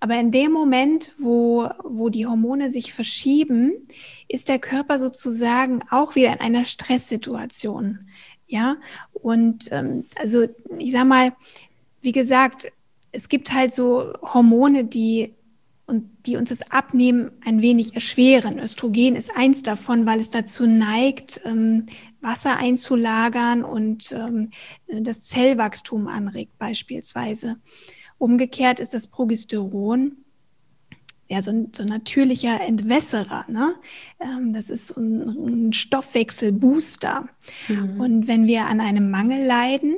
[0.00, 3.72] Aber in dem Moment, wo, wo die Hormone sich verschieben,
[4.28, 8.08] ist der Körper sozusagen auch wieder in einer Stresssituation.
[8.48, 8.76] Ja,
[9.12, 10.46] und ähm, also
[10.78, 11.32] ich sag mal,
[12.02, 12.68] wie gesagt,
[13.10, 15.34] es gibt halt so Hormone, die
[15.86, 18.58] und die uns das Abnehmen ein wenig erschweren.
[18.58, 21.84] Östrogen ist eins davon, weil es dazu neigt, ähm,
[22.20, 24.50] Wasser einzulagern und ähm,
[24.88, 27.56] das Zellwachstum anregt beispielsweise.
[28.18, 30.16] Umgekehrt ist das Progesteron
[31.28, 33.44] ja, so ein, so ein natürlicher Entwässerer.
[33.48, 33.74] Ne?
[34.20, 37.28] Ähm, das ist so ein, ein Stoffwechselbooster.
[37.68, 38.00] Mhm.
[38.00, 39.96] Und wenn wir an einem Mangel leiden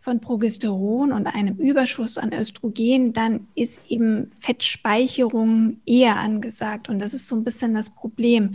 [0.00, 6.88] von Progesteron und einem Überschuss an Östrogen, dann ist eben Fettspeicherung eher angesagt.
[6.88, 8.54] Und das ist so ein bisschen das Problem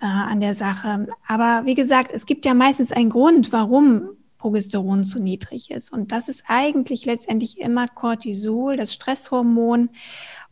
[0.00, 1.08] äh, an der Sache.
[1.26, 5.92] Aber wie gesagt, es gibt ja meistens einen Grund, warum Progesteron zu niedrig ist.
[5.92, 9.90] Und das ist eigentlich letztendlich immer Cortisol, das Stresshormon.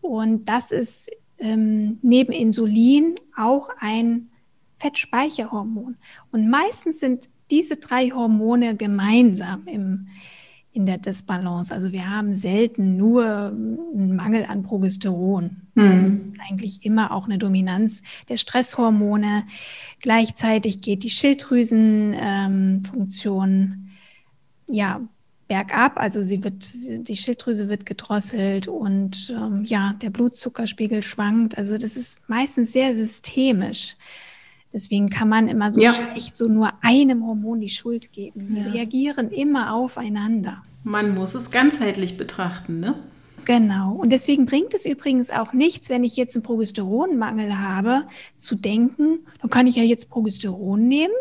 [0.00, 4.28] Und das ist ähm, neben Insulin auch ein
[4.78, 5.96] Fettspeicherhormon.
[6.32, 10.08] Und meistens sind diese drei Hormone gemeinsam im,
[10.76, 11.74] in der Disbalance.
[11.74, 15.62] Also wir haben selten nur einen Mangel an Progesteron.
[15.74, 15.90] Mhm.
[15.90, 16.06] Also
[16.48, 19.44] eigentlich immer auch eine Dominanz der Stresshormone.
[20.00, 23.90] Gleichzeitig geht die Schilddrüsenfunktion ähm,
[24.68, 25.00] ja
[25.48, 31.56] bergab, also sie wird, die Schilddrüse wird gedrosselt und ähm, ja, der Blutzuckerspiegel schwankt.
[31.56, 33.96] Also das ist meistens sehr systemisch.
[34.72, 35.92] Deswegen kann man immer so ja.
[35.92, 38.46] schlecht so nur einem Hormon die Schuld geben.
[38.54, 38.72] Die ja.
[38.72, 40.62] reagieren immer aufeinander.
[40.84, 42.94] Man muss es ganzheitlich betrachten, ne?
[43.44, 43.92] Genau.
[43.92, 48.04] Und deswegen bringt es übrigens auch nichts, wenn ich jetzt einen Progesteronmangel habe,
[48.36, 51.14] zu denken, dann kann ich ja jetzt Progesteron nehmen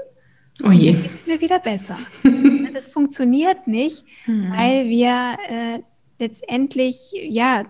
[0.64, 0.94] Oh je.
[0.94, 1.98] Dann geht es mir wieder besser.
[2.74, 4.52] das funktioniert nicht, hm.
[4.52, 5.80] weil wir äh,
[6.20, 7.66] letztendlich ja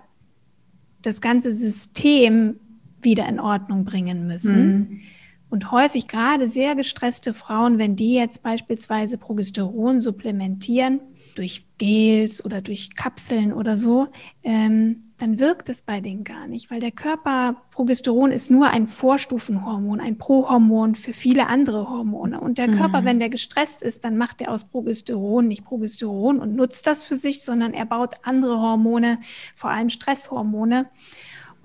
[1.02, 2.60] das ganze System
[3.02, 4.56] wieder in Ordnung bringen müssen.
[4.56, 5.02] Hm.
[5.50, 11.00] Und häufig gerade sehr gestresste Frauen, wenn die jetzt beispielsweise Progesteron supplementieren,
[11.36, 14.08] durch Gels oder durch Kapseln oder so,
[14.44, 18.88] ähm, dann wirkt es bei denen gar nicht, weil der Körper, Progesteron ist nur ein
[18.88, 22.40] Vorstufenhormon, ein Prohormon für viele andere Hormone.
[22.40, 22.78] Und der mhm.
[22.78, 27.04] Körper, wenn der gestresst ist, dann macht er aus Progesteron nicht Progesteron und nutzt das
[27.04, 29.20] für sich, sondern er baut andere Hormone,
[29.56, 30.90] vor allem Stresshormone.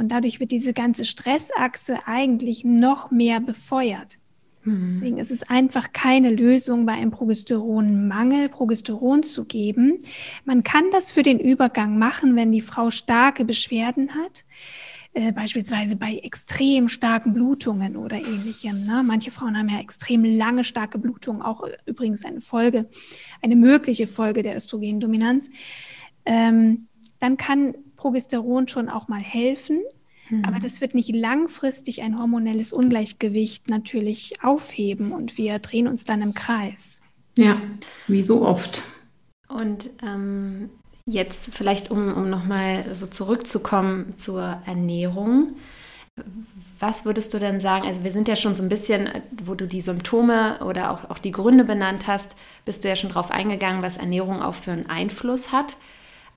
[0.00, 4.16] Und dadurch wird diese ganze Stressachse eigentlich noch mehr befeuert.
[4.64, 4.92] Mhm.
[4.94, 9.98] Deswegen ist es einfach keine Lösung, bei einem Progesteronmangel Progesteron zu geben.
[10.46, 14.46] Man kann das für den Übergang machen, wenn die Frau starke Beschwerden hat.
[15.12, 18.86] Äh, beispielsweise bei extrem starken Blutungen oder ähnlichem.
[18.86, 19.02] Ne?
[19.04, 22.88] Manche Frauen haben ja extrem lange starke Blutungen, auch übrigens eine Folge,
[23.42, 25.50] eine mögliche Folge der Östrogendominanz.
[26.24, 26.86] Ähm,
[27.18, 29.80] dann kann Progesteron schon auch mal helfen.
[30.44, 30.62] Aber mhm.
[30.62, 36.34] das wird nicht langfristig ein hormonelles Ungleichgewicht natürlich aufheben und wir drehen uns dann im
[36.34, 37.00] Kreis.
[37.36, 37.60] Ja,
[38.06, 38.84] wie so oft.
[39.48, 40.70] Und ähm,
[41.04, 45.56] jetzt vielleicht, um, um nochmal so zurückzukommen zur Ernährung.
[46.78, 47.86] Was würdest du denn sagen?
[47.86, 49.08] Also wir sind ja schon so ein bisschen,
[49.42, 53.10] wo du die Symptome oder auch, auch die Gründe benannt hast, bist du ja schon
[53.10, 55.76] darauf eingegangen, was Ernährung auch für einen Einfluss hat.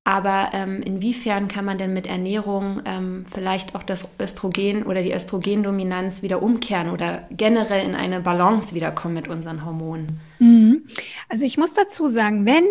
[0.05, 5.13] Aber ähm, inwiefern kann man denn mit Ernährung ähm, vielleicht auch das Östrogen oder die
[5.13, 10.19] Östrogendominanz wieder umkehren oder generell in eine Balance wiederkommen mit unseren Hormonen?
[10.39, 10.83] Mhm.
[11.29, 12.65] Also ich muss dazu sagen, wenn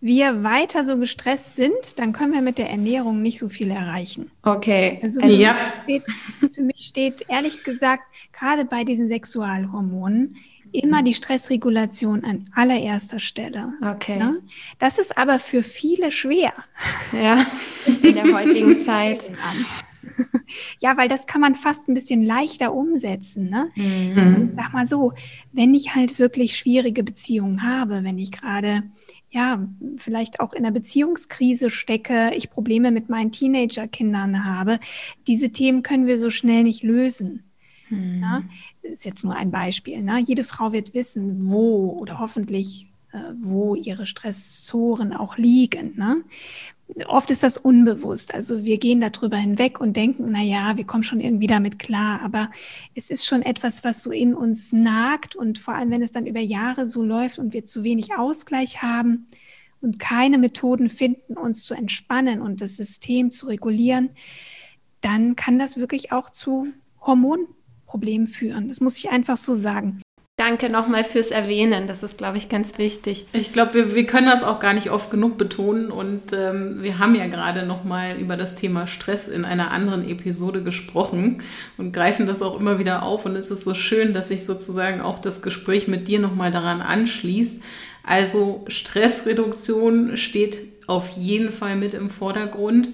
[0.00, 4.30] wir weiter so gestresst sind, dann können wir mit der Ernährung nicht so viel erreichen.
[4.42, 4.98] Okay.
[5.00, 5.54] Also für, ja.
[5.86, 10.36] mich, steht, für mich steht ehrlich gesagt, gerade bei diesen Sexualhormonen,
[10.74, 13.72] immer die Stressregulation an allererster Stelle.
[13.80, 14.18] Okay.
[14.18, 14.40] Ne?
[14.78, 16.52] Das ist aber für viele schwer.
[17.12, 17.46] Ja,
[18.02, 19.30] in der heutigen Zeit.
[20.80, 23.48] Ja, weil das kann man fast ein bisschen leichter umsetzen.
[23.48, 23.70] Ne?
[23.74, 24.52] Mhm.
[24.56, 25.12] Sag mal so,
[25.52, 28.82] wenn ich halt wirklich schwierige Beziehungen habe, wenn ich gerade
[29.30, 34.78] ja, vielleicht auch in einer Beziehungskrise stecke, ich Probleme mit meinen Teenagerkindern habe,
[35.26, 37.42] diese Themen können wir so schnell nicht lösen.
[37.90, 38.20] Mhm.
[38.22, 38.42] Ja,
[38.84, 40.02] ist jetzt nur ein Beispiel.
[40.02, 40.20] Ne?
[40.20, 45.94] Jede Frau wird wissen, wo oder hoffentlich, äh, wo ihre Stressoren auch liegen.
[45.96, 46.22] Ne?
[47.06, 48.34] Oft ist das unbewusst.
[48.34, 52.20] Also wir gehen darüber hinweg und denken, na ja, wir kommen schon irgendwie damit klar.
[52.22, 52.50] Aber
[52.94, 56.26] es ist schon etwas, was so in uns nagt und vor allem, wenn es dann
[56.26, 59.26] über Jahre so läuft und wir zu wenig Ausgleich haben
[59.80, 64.10] und keine Methoden finden, uns zu entspannen und das System zu regulieren,
[65.00, 66.68] dann kann das wirklich auch zu
[67.00, 67.46] Hormon
[67.94, 68.66] Problem führen.
[68.66, 70.00] Das muss ich einfach so sagen.
[70.36, 71.86] Danke nochmal fürs Erwähnen.
[71.86, 73.26] Das ist, glaube ich, ganz wichtig.
[73.32, 75.92] Ich glaube, wir, wir können das auch gar nicht oft genug betonen.
[75.92, 80.64] Und ähm, wir haben ja gerade nochmal über das Thema Stress in einer anderen Episode
[80.64, 81.40] gesprochen
[81.78, 83.26] und greifen das auch immer wieder auf.
[83.26, 86.80] Und es ist so schön, dass sich sozusagen auch das Gespräch mit dir nochmal daran
[86.82, 87.62] anschließt.
[88.02, 92.88] Also Stressreduktion steht auf jeden Fall mit im Vordergrund.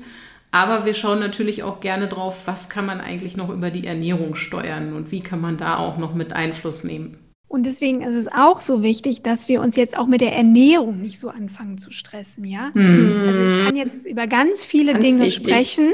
[0.52, 4.34] Aber wir schauen natürlich auch gerne drauf, was kann man eigentlich noch über die Ernährung
[4.34, 7.16] steuern und wie kann man da auch noch mit Einfluss nehmen.
[7.46, 11.00] Und deswegen ist es auch so wichtig, dass wir uns jetzt auch mit der Ernährung
[11.00, 12.70] nicht so anfangen zu stressen, ja.
[12.74, 13.18] Mhm.
[13.22, 15.46] Also ich kann jetzt über ganz viele ganz Dinge wichtig.
[15.46, 15.92] sprechen,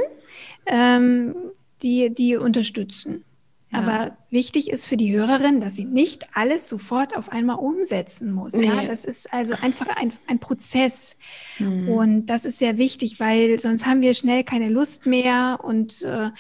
[0.67, 1.35] ähm,
[1.83, 3.25] die, die unterstützen.
[3.71, 3.79] Ja.
[3.79, 8.55] Aber wichtig ist für die Hörerin, dass sie nicht alles sofort auf einmal umsetzen muss.
[8.55, 8.67] Nee.
[8.67, 11.17] Ja, das ist also einfach ein, ein Prozess.
[11.59, 11.89] Mhm.
[11.89, 15.59] Und das ist sehr wichtig, weil sonst haben wir schnell keine Lust mehr.
[15.65, 16.31] Und äh,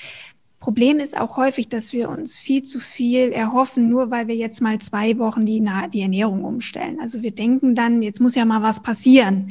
[0.60, 4.60] Problem ist auch häufig, dass wir uns viel zu viel erhoffen, nur weil wir jetzt
[4.60, 6.98] mal zwei Wochen die, die Ernährung umstellen.
[7.00, 9.50] Also wir denken dann, jetzt muss ja mal was passieren.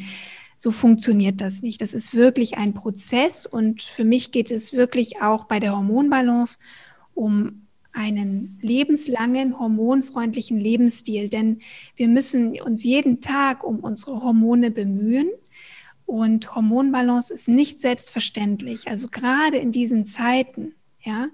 [0.58, 1.82] So funktioniert das nicht.
[1.82, 6.60] Das ist wirklich ein Prozess und für mich geht es wirklich auch bei der Hormonbalance
[7.14, 7.65] um
[7.96, 11.62] einen lebenslangen, hormonfreundlichen Lebensstil, denn
[11.96, 15.30] wir müssen uns jeden Tag um unsere Hormone bemühen.
[16.06, 18.88] Und Hormonbalance ist nicht selbstverständlich.
[18.88, 21.30] Also gerade in diesen Zeiten, ja,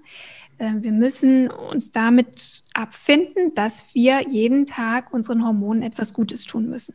[0.62, 6.70] äh, wir müssen uns damit abfinden, dass wir jeden Tag unseren Hormonen etwas Gutes tun
[6.70, 6.94] müssen.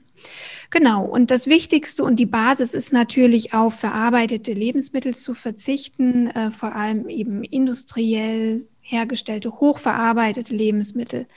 [0.71, 1.05] Genau.
[1.05, 6.75] Und das Wichtigste und die Basis ist natürlich auf verarbeitete Lebensmittel zu verzichten, äh, vor
[6.75, 11.27] allem eben industriell hergestellte, hochverarbeitete Lebensmittel,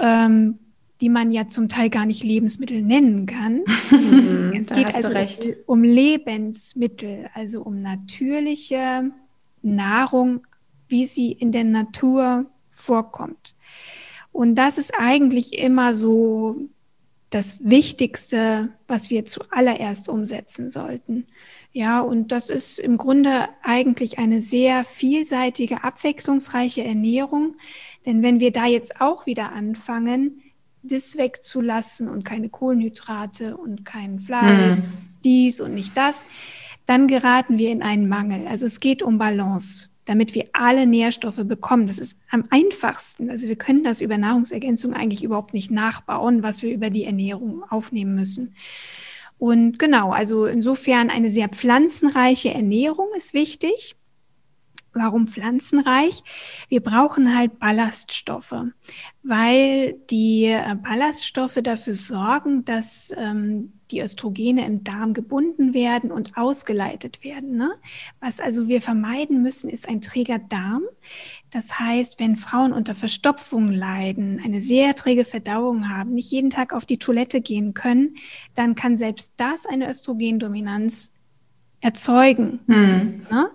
[0.00, 0.58] ähm,
[1.00, 3.62] die man ja zum Teil gar nicht Lebensmittel nennen kann.
[3.90, 5.12] Mhm, es geht also
[5.66, 9.10] um Lebensmittel, also um natürliche
[9.62, 10.46] Nahrung,
[10.88, 13.54] wie sie in der Natur vorkommt.
[14.32, 16.56] Und das ist eigentlich immer so
[17.30, 21.26] das Wichtigste, was wir zuallererst umsetzen sollten.
[21.76, 27.56] Ja, und das ist im Grunde eigentlich eine sehr vielseitige, abwechslungsreiche Ernährung.
[28.06, 30.40] Denn wenn wir da jetzt auch wieder anfangen,
[30.84, 34.82] das wegzulassen und keine Kohlenhydrate und kein Fleisch, mm.
[35.24, 36.26] dies und nicht das,
[36.86, 38.46] dann geraten wir in einen Mangel.
[38.46, 41.88] Also es geht um Balance, damit wir alle Nährstoffe bekommen.
[41.88, 43.30] Das ist am einfachsten.
[43.30, 47.64] Also wir können das über Nahrungsergänzung eigentlich überhaupt nicht nachbauen, was wir über die Ernährung
[47.68, 48.54] aufnehmen müssen.
[49.38, 53.96] Und genau, also insofern eine sehr pflanzenreiche Ernährung ist wichtig.
[54.94, 56.22] Warum pflanzenreich?
[56.68, 58.54] Wir brauchen halt Ballaststoffe,
[59.22, 66.36] weil die äh, Ballaststoffe dafür sorgen, dass ähm, die Östrogene im Darm gebunden werden und
[66.36, 67.56] ausgeleitet werden.
[67.56, 67.72] Ne?
[68.20, 70.82] Was also wir vermeiden müssen, ist ein träger Darm.
[71.50, 76.72] Das heißt, wenn Frauen unter Verstopfung leiden, eine sehr träge Verdauung haben, nicht jeden Tag
[76.72, 78.16] auf die Toilette gehen können,
[78.54, 81.12] dann kann selbst das eine Östrogendominanz
[81.80, 82.60] erzeugen.
[82.66, 83.22] Hm.
[83.30, 83.50] Ne?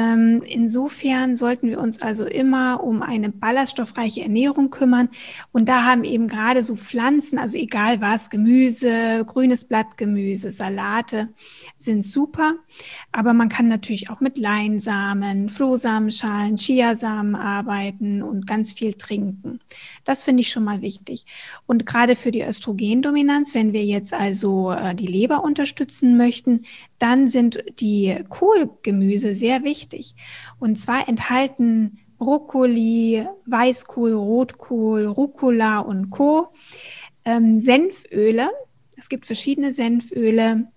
[0.00, 5.10] Ähm, insofern sollten wir uns also immer um eine ballaststoffreiche Ernährung kümmern.
[5.52, 11.28] Und da haben eben gerade so Pflanzen, also egal was, Gemüse, grünes Blattgemüse, Salate
[11.76, 12.54] sind super.
[13.12, 19.60] Aber man kann natürlich auch mit Leinsamen, Flohsamenschalen, Chiasamen arbeiten und ganz viel trinken.
[20.04, 21.26] Das finde ich schon mal wichtig.
[21.66, 26.62] Und gerade für die Östrogendominanz, wenn wir jetzt also äh, die Leber unterstützen möchten,
[26.98, 29.89] dann sind die Kohlgemüse sehr wichtig.
[30.58, 36.48] Und zwar enthalten Brokkoli, Weißkohl, Rotkohl, Rucola und Co.
[37.24, 38.50] Ähm, Senföle.
[38.96, 40.70] Es gibt verschiedene Senföle,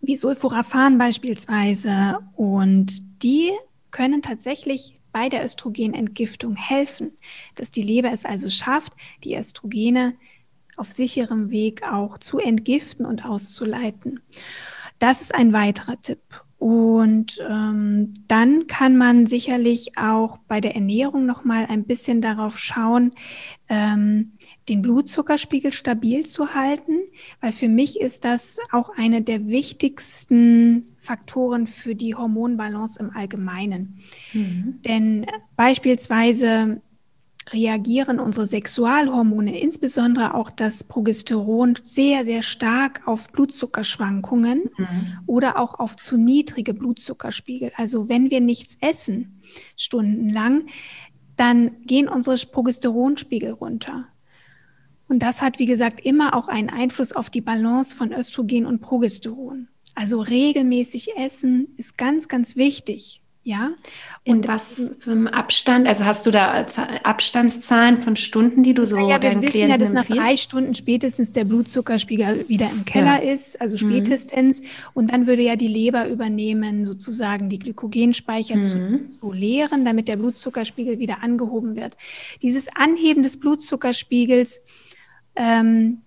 [0.00, 2.18] wie Sulforaphan beispielsweise.
[2.34, 3.52] Und die
[3.90, 7.12] können tatsächlich bei der Östrogenentgiftung helfen,
[7.54, 8.92] dass die Leber es also schafft,
[9.24, 10.14] die Östrogene
[10.76, 14.20] auf sicherem Weg auch zu entgiften und auszuleiten.
[14.98, 16.20] Das ist ein weiterer Tipp.
[16.58, 22.58] Und ähm, dann kann man sicherlich auch bei der Ernährung noch mal ein bisschen darauf
[22.58, 23.12] schauen,
[23.68, 24.32] ähm,
[24.68, 26.98] den Blutzuckerspiegel stabil zu halten,
[27.40, 33.98] weil für mich ist das auch eine der wichtigsten Faktoren für die Hormonbalance im Allgemeinen.
[34.32, 34.80] Mhm.
[34.84, 36.80] Denn beispielsweise
[37.52, 44.86] reagieren unsere Sexualhormone, insbesondere auch das Progesteron, sehr, sehr stark auf Blutzuckerschwankungen mhm.
[45.26, 47.72] oder auch auf zu niedrige Blutzuckerspiegel.
[47.76, 49.40] Also wenn wir nichts essen,
[49.76, 50.66] stundenlang,
[51.36, 54.06] dann gehen unsere Progesteronspiegel runter.
[55.08, 58.80] Und das hat, wie gesagt, immer auch einen Einfluss auf die Balance von Östrogen und
[58.80, 59.68] Progesteron.
[59.94, 63.22] Also regelmäßig essen ist ganz, ganz wichtig.
[63.44, 63.70] Ja.
[64.26, 65.86] Und In was für einem Abstand?
[65.86, 66.66] Also hast du da
[67.02, 70.74] Abstandszahlen von Stunden, die du so ja, deinen wir wissen ja, dass nach drei Stunden
[70.74, 73.32] spätestens der Blutzuckerspiegel wieder im Keller ja.
[73.32, 73.90] ist, also mhm.
[73.90, 74.60] spätestens.
[74.60, 74.66] Mhm.
[74.92, 78.62] Und dann würde ja die Leber übernehmen, sozusagen die Glykogenspeicher mhm.
[78.62, 81.96] zu, zu leeren, damit der Blutzuckerspiegel wieder angehoben wird.
[82.42, 84.60] Dieses Anheben des Blutzuckerspiegels
[85.36, 86.02] ähm,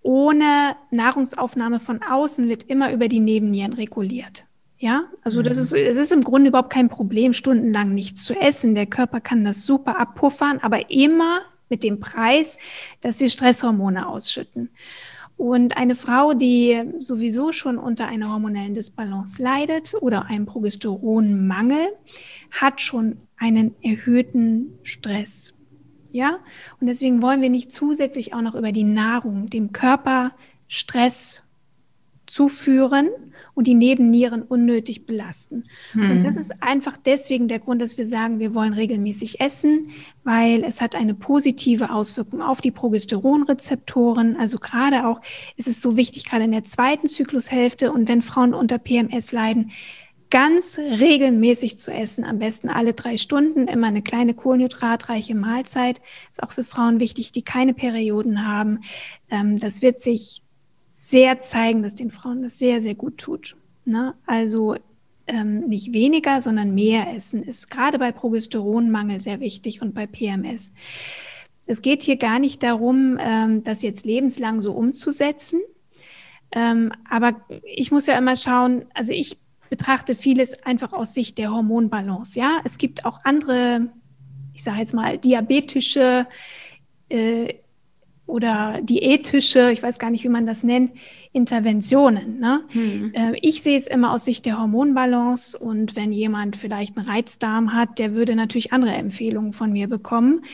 [0.00, 4.46] ohne Nahrungsaufnahme von außen wird immer über die Nebennieren reguliert.
[4.82, 5.62] Ja, also das mhm.
[5.62, 8.74] ist, es ist im Grunde überhaupt kein Problem, stundenlang nichts zu essen.
[8.74, 12.58] Der Körper kann das super abpuffern, aber immer mit dem Preis,
[13.00, 14.70] dass wir Stresshormone ausschütten.
[15.36, 21.86] Und eine Frau, die sowieso schon unter einer hormonellen Disbalance leidet oder einem Progesteronmangel,
[22.50, 25.54] hat schon einen erhöhten Stress.
[26.10, 26.40] Ja,
[26.80, 30.32] und deswegen wollen wir nicht zusätzlich auch noch über die Nahrung dem Körper
[30.66, 31.44] Stress
[32.26, 33.08] zuführen
[33.54, 35.64] und die Nebennieren unnötig belasten.
[35.92, 36.10] Hm.
[36.10, 39.88] Und das ist einfach deswegen der Grund, dass wir sagen, wir wollen regelmäßig essen,
[40.24, 44.36] weil es hat eine positive Auswirkung auf die Progesteronrezeptoren.
[44.36, 45.20] Also gerade auch
[45.56, 49.72] ist es so wichtig, gerade in der zweiten Zyklushälfte und wenn Frauen unter PMS leiden,
[50.32, 56.00] ganz regelmäßig zu essen, am besten alle drei Stunden, immer eine kleine kohlenhydratreiche Mahlzeit.
[56.30, 58.80] Ist auch für Frauen wichtig, die keine Perioden haben.
[59.30, 60.42] Ähm, das wird sich
[60.94, 63.56] sehr zeigen, dass den Frauen das sehr, sehr gut tut.
[63.84, 64.14] Ne?
[64.26, 64.76] Also
[65.26, 70.72] ähm, nicht weniger, sondern mehr essen ist gerade bei Progesteronmangel sehr wichtig und bei PMS.
[71.66, 75.60] Es geht hier gar nicht darum, ähm, das jetzt lebenslang so umzusetzen.
[76.50, 79.38] Ähm, aber ich muss ja immer schauen, also ich
[79.70, 82.38] betrachte vieles einfach aus Sicht der Hormonbalance.
[82.38, 83.88] Ja, es gibt auch andere,
[84.52, 86.26] ich sage jetzt mal, diabetische
[87.08, 87.54] äh,
[88.26, 90.92] oder diätische, ich weiß gar nicht, wie man das nennt,
[91.32, 92.38] Interventionen.
[92.38, 92.62] Ne?
[92.68, 93.12] Hm.
[93.14, 97.72] Äh, ich sehe es immer aus Sicht der Hormonbalance und wenn jemand vielleicht einen Reizdarm
[97.74, 100.44] hat, der würde natürlich andere Empfehlungen von mir bekommen.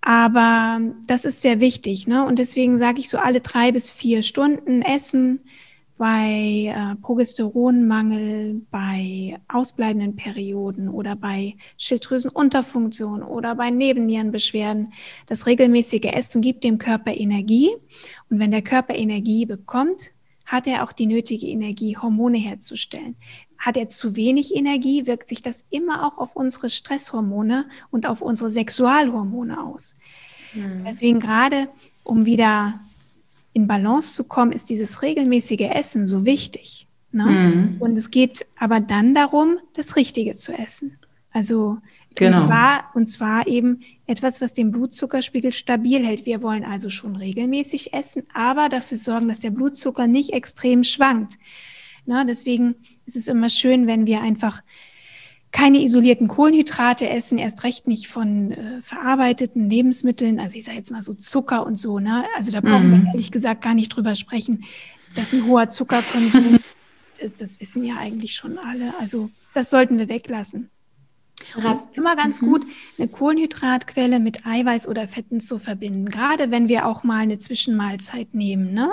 [0.00, 2.06] Aber das ist sehr wichtig.
[2.06, 2.24] Ne?
[2.24, 5.40] Und deswegen sage ich so alle drei bis vier Stunden essen
[6.00, 14.94] bei äh, Progesteronmangel, bei ausbleibenden Perioden oder bei Schilddrüsenunterfunktion oder bei Nebennierenbeschwerden.
[15.26, 17.68] Das regelmäßige Essen gibt dem Körper Energie.
[18.30, 20.12] Und wenn der Körper Energie bekommt,
[20.46, 23.16] hat er auch die nötige Energie, Hormone herzustellen.
[23.58, 28.22] Hat er zu wenig Energie, wirkt sich das immer auch auf unsere Stresshormone und auf
[28.22, 29.96] unsere Sexualhormone aus.
[30.54, 30.82] Mhm.
[30.86, 31.68] Deswegen gerade,
[32.04, 32.80] um wieder
[33.52, 36.86] in Balance zu kommen, ist dieses regelmäßige Essen so wichtig.
[37.12, 37.24] Ne?
[37.24, 37.76] Mhm.
[37.80, 40.98] Und es geht aber dann darum, das Richtige zu essen.
[41.32, 41.78] Also
[42.14, 42.38] genau.
[42.38, 46.26] und, zwar, und zwar eben etwas, was den Blutzuckerspiegel stabil hält.
[46.26, 51.38] Wir wollen also schon regelmäßig essen, aber dafür sorgen, dass der Blutzucker nicht extrem schwankt.
[52.06, 52.76] Na, deswegen
[53.06, 54.62] ist es immer schön, wenn wir einfach
[55.52, 60.90] keine isolierten Kohlenhydrate essen, erst recht nicht von äh, verarbeiteten Lebensmitteln, also ich sage jetzt
[60.90, 62.24] mal so Zucker und so, ne?
[62.36, 62.92] Also da brauchen mm.
[62.92, 64.64] wir ehrlich gesagt gar nicht drüber sprechen,
[65.14, 66.58] dass ein hoher Zuckerkonsum
[67.18, 68.94] ist, das wissen ja eigentlich schon alle.
[68.98, 70.70] Also das sollten wir weglassen.
[71.56, 72.46] Es ist immer ganz mhm.
[72.46, 72.66] gut,
[72.98, 76.06] eine Kohlenhydratquelle mit Eiweiß oder Fetten zu verbinden.
[76.06, 78.72] Gerade wenn wir auch mal eine Zwischenmahlzeit nehmen.
[78.72, 78.90] Ne?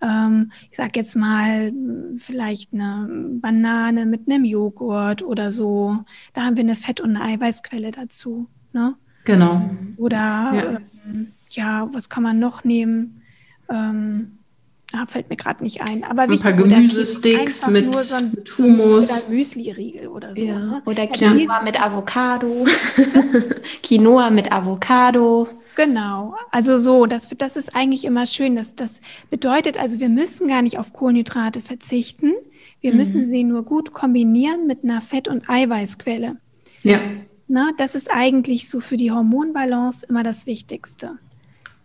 [0.00, 1.72] Ähm, ich sage jetzt mal
[2.16, 3.08] vielleicht eine
[3.40, 5.98] Banane mit einem Joghurt oder so.
[6.32, 8.46] Da haben wir eine Fett- und eine Eiweißquelle dazu.
[8.72, 8.94] Ne?
[9.24, 9.70] Genau.
[9.96, 10.80] Oder ja.
[11.06, 11.88] Ähm, ja.
[11.92, 13.22] was kann man noch nehmen?
[13.68, 14.38] Ähm,
[14.92, 16.02] Ah, fällt mir gerade nicht ein.
[16.02, 19.10] Aber ein paar Gemüsesticks mit, so ein, mit Hummus.
[19.10, 20.44] Oder Müsli-Riegel oder so.
[20.44, 20.58] Ja.
[20.58, 20.82] Ne?
[20.84, 22.66] Oder Quinoa mit Avocado.
[23.82, 25.48] Quinoa mit Avocado.
[25.76, 28.56] Genau, also so, das, das ist eigentlich immer schön.
[28.56, 32.32] Das, das bedeutet also, wir müssen gar nicht auf Kohlenhydrate verzichten.
[32.80, 32.98] Wir mhm.
[32.98, 36.36] müssen sie nur gut kombinieren mit einer Fett- und Eiweißquelle.
[36.82, 37.00] Ja.
[37.46, 41.18] Na, das ist eigentlich so für die Hormonbalance immer das Wichtigste.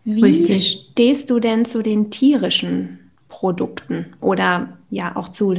[0.06, 0.88] Wie Richtig.
[0.92, 5.56] stehst du denn zu den tierischen Produkten oder ja auch zu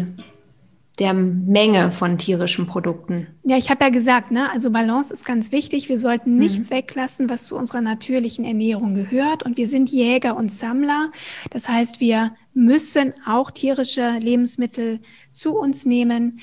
[1.00, 3.26] der Menge von tierischen Produkten?
[3.42, 5.88] Ja, ich habe ja gesagt, ne, also Balance ist ganz wichtig.
[5.88, 6.38] Wir sollten mhm.
[6.38, 6.76] nichts mhm.
[6.76, 9.42] weglassen, was zu unserer natürlichen Ernährung gehört.
[9.42, 11.10] Und wir sind Jäger und Sammler.
[11.50, 15.00] Das heißt, wir müssen auch tierische Lebensmittel
[15.32, 16.38] zu uns nehmen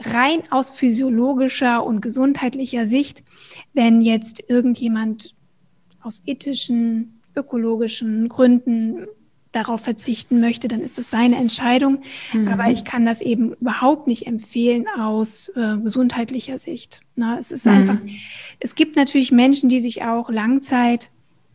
[0.00, 3.24] rein aus physiologischer und gesundheitlicher Sicht,
[3.72, 5.34] wenn jetzt irgendjemand
[6.02, 9.06] aus ethischen ökologischen Gründen
[9.52, 12.02] darauf verzichten möchte, dann ist das seine Entscheidung.
[12.32, 12.48] Mhm.
[12.48, 17.00] Aber ich kann das eben überhaupt nicht empfehlen aus äh, gesundheitlicher Sicht.
[17.16, 17.72] Na, es ist mhm.
[17.72, 18.00] einfach,
[18.60, 21.10] es gibt natürlich Menschen, die sich auch Langzeit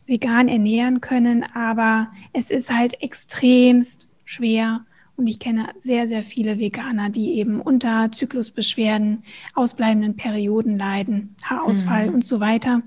[0.06, 4.84] vegan ernähren können, aber es ist halt extremst schwer.
[5.16, 9.22] Und ich kenne sehr, sehr viele Veganer, die eben unter Zyklusbeschwerden,
[9.54, 12.14] ausbleibenden Perioden leiden, Haarausfall mhm.
[12.14, 12.82] und so weiter.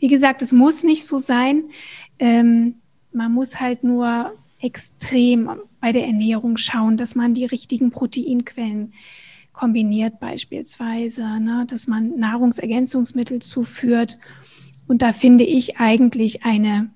[0.00, 1.68] Wie gesagt, es muss nicht so sein.
[2.18, 2.74] Ähm,
[3.12, 5.50] man muss halt nur extrem
[5.80, 8.92] bei der Ernährung schauen, dass man die richtigen Proteinquellen
[9.52, 11.66] kombiniert beispielsweise, ne?
[11.68, 14.18] dass man Nahrungsergänzungsmittel zuführt.
[14.86, 16.90] Und da finde ich eigentlich eine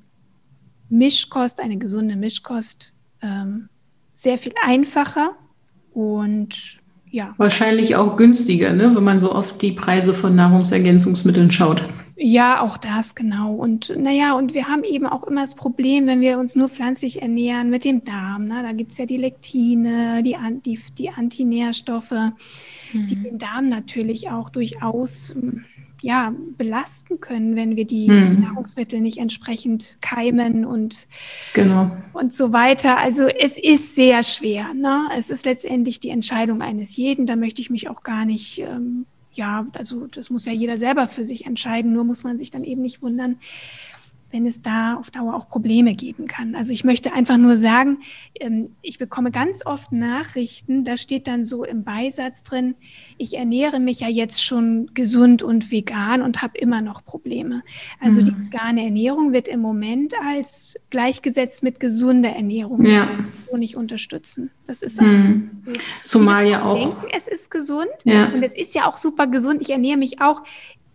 [0.89, 3.69] Mischkost, eine gesunde Mischkost ähm,
[4.15, 5.37] sehr viel einfacher
[5.93, 6.79] und
[7.11, 7.35] ja.
[7.37, 8.95] Wahrscheinlich auch günstiger, ne?
[8.95, 11.83] wenn man so oft die Preise von Nahrungsergänzungsmitteln schaut.
[12.17, 13.55] Ja, auch das, genau.
[13.55, 17.23] Und naja, und wir haben eben auch immer das Problem, wenn wir uns nur pflanzlich
[17.23, 18.47] ernähren mit dem Darm.
[18.49, 18.63] Ne?
[18.63, 23.07] Da gibt es ja die Lektine, die, die, die Antinährstoffe, mhm.
[23.07, 25.35] die den Darm natürlich auch durchaus
[26.03, 28.41] ja, belasten können, wenn wir die mhm.
[28.41, 31.07] Nahrungsmittel nicht entsprechend keimen und,
[31.55, 31.93] genau.
[32.13, 32.99] und so weiter.
[32.99, 34.75] Also es ist sehr schwer.
[34.75, 35.09] Ne?
[35.17, 37.27] Es ist letztendlich die Entscheidung eines jeden.
[37.27, 39.07] Da möchte ich mich auch gar nicht ähm,
[39.37, 42.65] ja, also das muss ja jeder selber für sich entscheiden, nur muss man sich dann
[42.65, 43.39] eben nicht wundern,
[44.33, 46.55] wenn es da auf Dauer auch Probleme geben kann.
[46.55, 47.99] Also ich möchte einfach nur sagen,
[48.41, 52.75] ähm, ich bekomme ganz oft Nachrichten, da steht dann so im Beisatz drin,
[53.19, 57.63] ich ernähre mich ja jetzt schon gesund und vegan und habe immer noch Probleme.
[58.01, 58.25] Also mhm.
[58.25, 62.85] die vegane Ernährung wird im Moment als gleichgesetzt mit gesunder Ernährung.
[62.85, 63.09] Ja.
[63.51, 64.51] Das nicht unterstützen.
[64.67, 65.51] Das ist mhm.
[65.65, 65.73] so.
[66.05, 66.77] Zumal ja auch.
[66.77, 68.27] Denken, es ist gesund ja.
[68.27, 69.61] und es ist ja auch super gesund.
[69.61, 70.43] Ich ernähre mich auch,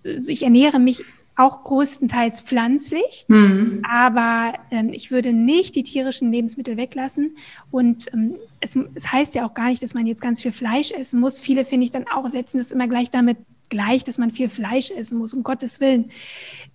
[0.03, 1.03] ich ernähre mich
[1.37, 3.83] auch größtenteils pflanzlich, mhm.
[3.87, 7.37] aber ähm, ich würde nicht die tierischen Lebensmittel weglassen.
[7.69, 10.91] Und ähm, es, es, heißt ja auch gar nicht, dass man jetzt ganz viel Fleisch
[10.91, 11.39] essen muss.
[11.39, 13.37] Viele finde ich dann auch setzen das immer gleich damit
[13.69, 16.09] gleich, dass man viel Fleisch essen muss, um Gottes Willen.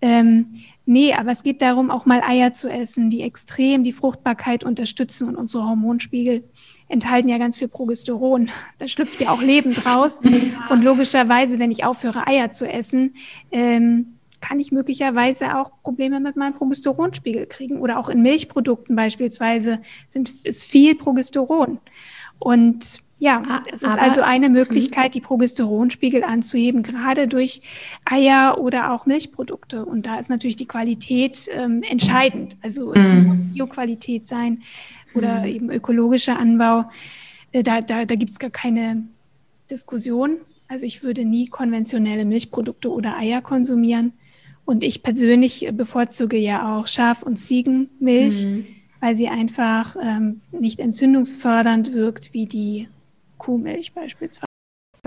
[0.00, 4.62] Ähm, nee, aber es geht darum, auch mal Eier zu essen, die extrem die Fruchtbarkeit
[4.62, 6.44] unterstützen und unsere Hormonspiegel
[6.88, 8.50] enthalten ja ganz viel Progesteron.
[8.78, 10.20] Da schlüpft ja auch lebend raus.
[10.68, 13.14] Und logischerweise, wenn ich aufhöre, Eier zu essen,
[13.50, 17.80] ähm, kann ich möglicherweise auch Probleme mit meinem Progesteronspiegel kriegen.
[17.80, 21.78] Oder auch in Milchprodukten beispielsweise sind, ist viel Progesteron.
[22.38, 27.62] Und ja, ah, es ist also eine Möglichkeit, die Progesteronspiegel anzuheben, gerade durch
[28.04, 29.84] Eier oder auch Milchprodukte.
[29.84, 32.56] Und da ist natürlich die Qualität ähm, entscheidend.
[32.62, 33.22] Also es mm.
[33.22, 34.62] muss Bioqualität sein
[35.14, 35.44] oder mm.
[35.44, 36.90] eben ökologischer Anbau.
[37.52, 39.04] Äh, da da, da gibt es gar keine
[39.70, 40.38] Diskussion.
[40.66, 44.14] Also ich würde nie konventionelle Milchprodukte oder Eier konsumieren.
[44.64, 48.66] Und ich persönlich bevorzuge ja auch Schaf- und Ziegenmilch, mhm.
[49.00, 52.88] weil sie einfach ähm, nicht entzündungsfördernd wirkt wie die
[53.38, 54.46] Kuhmilch beispielsweise.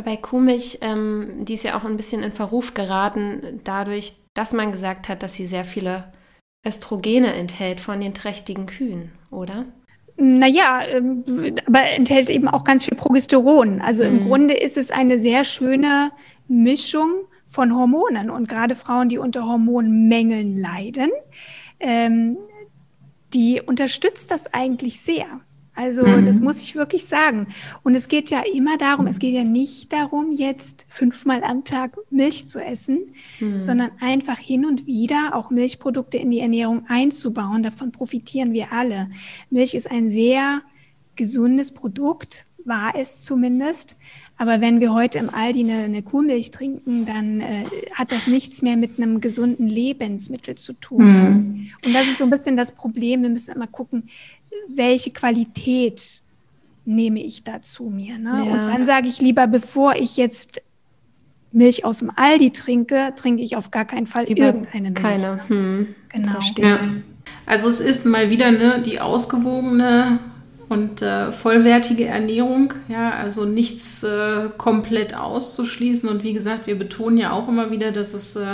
[0.04, 4.74] Bei Kuhmilch, ähm, die ist ja auch ein bisschen in Verruf geraten, dadurch, dass man
[4.74, 6.12] gesagt hat, dass sie sehr viele
[6.68, 9.66] Östrogene enthält von den trächtigen Kühen, oder?
[10.18, 11.24] Naja, ähm,
[11.66, 13.82] aber enthält eben auch ganz viel Progesteron.
[13.82, 14.10] Also mhm.
[14.10, 16.12] im Grunde ist es eine sehr schöne
[16.48, 17.10] Mischung
[17.56, 18.30] von Hormonen.
[18.30, 21.10] Und gerade Frauen, die unter Hormonmängeln leiden,
[21.80, 22.38] ähm,
[23.34, 25.26] die unterstützt das eigentlich sehr.
[25.74, 26.26] Also mhm.
[26.26, 27.48] das muss ich wirklich sagen.
[27.84, 31.98] Und es geht ja immer darum, es geht ja nicht darum, jetzt fünfmal am Tag
[32.10, 33.62] Milch zu essen, mhm.
[33.62, 37.64] sondern einfach hin und wieder auch Milchprodukte in die Ernährung einzubauen.
[37.64, 39.10] Davon profitieren wir alle.
[39.50, 40.62] Milch ist ein sehr
[41.16, 43.98] gesundes Produkt, war es zumindest.
[44.38, 47.64] Aber wenn wir heute im Aldi eine, eine Kuhmilch trinken, dann äh,
[47.94, 51.06] hat das nichts mehr mit einem gesunden Lebensmittel zu tun.
[51.06, 51.70] Mhm.
[51.86, 53.22] Und das ist so ein bisschen das Problem.
[53.22, 54.10] Wir müssen immer gucken,
[54.68, 56.22] welche Qualität
[56.84, 58.18] nehme ich da zu mir.
[58.18, 58.30] Ne?
[58.30, 58.42] Ja.
[58.42, 60.62] Und dann sage ich lieber, bevor ich jetzt
[61.52, 65.02] Milch aus dem Aldi trinke, trinke ich auf gar keinen Fall lieber irgendeine Milch.
[65.02, 65.50] Keine.
[65.50, 65.96] Hm.
[66.10, 66.40] Genau.
[66.58, 66.80] Ja.
[67.46, 70.20] Also es ist mal wieder ne, die ausgewogene
[70.68, 76.10] und äh, vollwertige Ernährung, ja, also nichts äh, komplett auszuschließen.
[76.10, 78.46] Und wie gesagt, wir betonen ja auch immer wieder, dass es äh,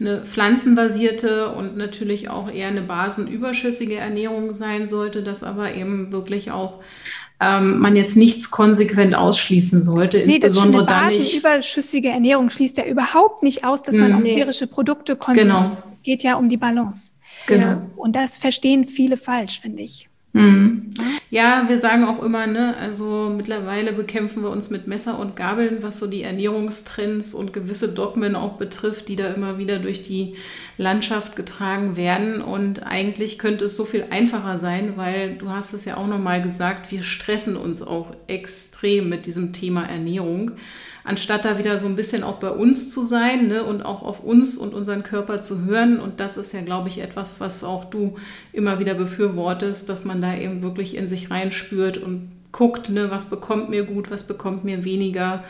[0.00, 6.50] eine pflanzenbasierte und natürlich auch eher eine basenüberschüssige Ernährung sein sollte, dass aber eben wirklich
[6.50, 6.80] auch
[7.40, 11.32] ähm, man jetzt nichts konsequent ausschließen sollte, nee, insbesondere dann nicht.
[11.32, 14.18] Die überschüssige Ernährung schließt ja überhaupt nicht aus, dass man mhm.
[14.18, 15.46] auch tierische Produkte konsumiert.
[15.46, 15.76] Genau.
[15.92, 17.12] Es geht ja um die Balance.
[17.46, 17.82] Genau.
[17.96, 20.08] Und das verstehen viele falsch, finde ich.
[20.34, 20.90] Mhm.
[21.30, 25.78] Ja, wir sagen auch immer, ne, also mittlerweile bekämpfen wir uns mit Messer und Gabeln,
[25.80, 30.34] was so die Ernährungstrends und gewisse Dogmen auch betrifft, die da immer wieder durch die
[30.76, 32.42] Landschaft getragen werden.
[32.42, 36.42] Und eigentlich könnte es so viel einfacher sein, weil du hast es ja auch nochmal
[36.42, 40.52] gesagt, wir stressen uns auch extrem mit diesem Thema Ernährung
[41.04, 44.24] anstatt da wieder so ein bisschen auch bei uns zu sein ne, und auch auf
[44.24, 46.00] uns und unseren Körper zu hören.
[46.00, 48.16] Und das ist ja, glaube ich, etwas, was auch du
[48.52, 53.28] immer wieder befürwortest, dass man da eben wirklich in sich reinspürt und guckt, ne, was
[53.28, 55.44] bekommt mir gut, was bekommt mir weniger.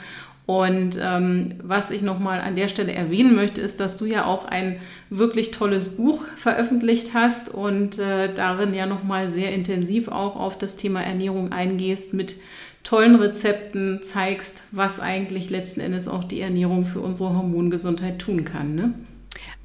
[0.47, 4.45] Und ähm, was ich nochmal an der Stelle erwähnen möchte, ist, dass du ja auch
[4.45, 4.77] ein
[5.09, 10.77] wirklich tolles Buch veröffentlicht hast und äh, darin ja nochmal sehr intensiv auch auf das
[10.77, 12.37] Thema Ernährung eingehst mit
[12.85, 18.75] tollen Rezepten zeigst, was eigentlich letzten Endes auch die Ernährung für unsere Hormongesundheit tun kann.
[18.75, 18.95] Ne?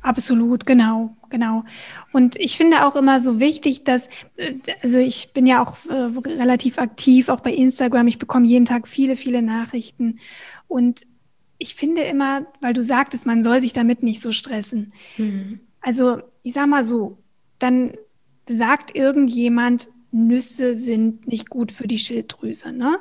[0.01, 1.65] Absolut, genau, genau.
[2.13, 4.07] Und ich finde auch immer so wichtig, dass,
[4.37, 8.07] äh, also ich bin ja auch äh, relativ aktiv, auch bei Instagram.
[8.07, 10.19] Ich bekomme jeden Tag viele, viele Nachrichten.
[10.69, 11.05] Und
[11.57, 14.93] ich finde immer, weil du sagtest, man soll sich damit nicht so stressen.
[15.17, 15.59] Mhm.
[15.81, 17.17] Also ich sag mal so,
[17.59, 17.93] dann
[18.47, 22.71] sagt irgendjemand, Nüsse sind nicht gut für die Schilddrüse.
[22.71, 22.97] Ne?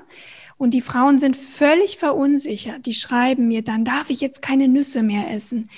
[0.57, 2.87] Und die Frauen sind völlig verunsichert.
[2.87, 5.69] Die schreiben mir dann, darf ich jetzt keine Nüsse mehr essen?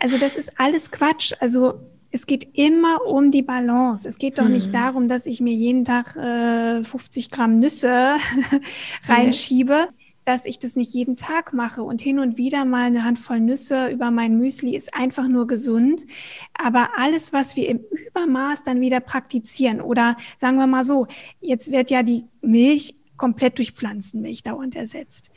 [0.00, 1.32] Also das ist alles Quatsch.
[1.40, 4.08] Also es geht immer um die Balance.
[4.08, 4.52] Es geht doch hm.
[4.52, 8.16] nicht darum, dass ich mir jeden Tag äh, 50 Gramm Nüsse
[9.08, 9.88] reinschiebe.
[10.28, 13.88] Dass ich das nicht jeden Tag mache und hin und wieder mal eine Handvoll Nüsse
[13.88, 16.04] über mein Müsli ist einfach nur gesund.
[16.52, 21.06] Aber alles, was wir im Übermaß dann wieder praktizieren oder sagen wir mal so,
[21.40, 25.30] jetzt wird ja die Milch komplett durch Pflanzenmilch dauernd ersetzt.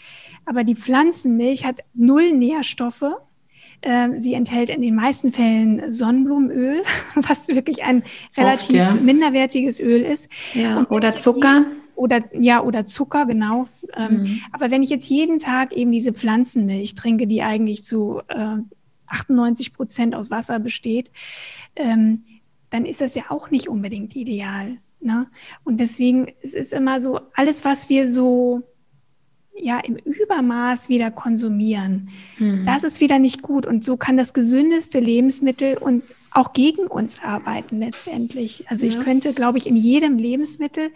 [0.46, 3.14] Aber die Pflanzenmilch hat null Nährstoffe.
[3.84, 6.84] Ähm, sie enthält in den meisten Fällen Sonnenblumenöl,
[7.16, 8.04] was wirklich ein
[8.36, 8.94] relativ Oft, ja.
[8.94, 10.30] minderwertiges Öl ist.
[10.54, 11.64] Ja, oder Zucker.
[12.02, 13.68] Oder ja, oder Zucker, genau.
[13.96, 14.42] Ähm, mhm.
[14.52, 18.58] Aber wenn ich jetzt jeden Tag eben diese Pflanzenmilch trinke, die eigentlich zu äh,
[19.06, 21.12] 98 Prozent aus Wasser besteht,
[21.76, 22.24] ähm,
[22.72, 24.78] dann ist das ja auch nicht unbedingt ideal.
[25.00, 25.28] Ne?
[25.64, 28.64] Und deswegen es ist immer so, alles, was wir so
[29.56, 32.66] ja im Übermaß wieder konsumieren, mhm.
[32.66, 33.68] das ist wieder nicht gut.
[33.68, 38.66] Und so kann das gesündeste Lebensmittel und auch gegen uns arbeiten letztendlich.
[38.70, 38.92] Also ja.
[38.92, 40.92] ich könnte, glaube ich, in jedem Lebensmittel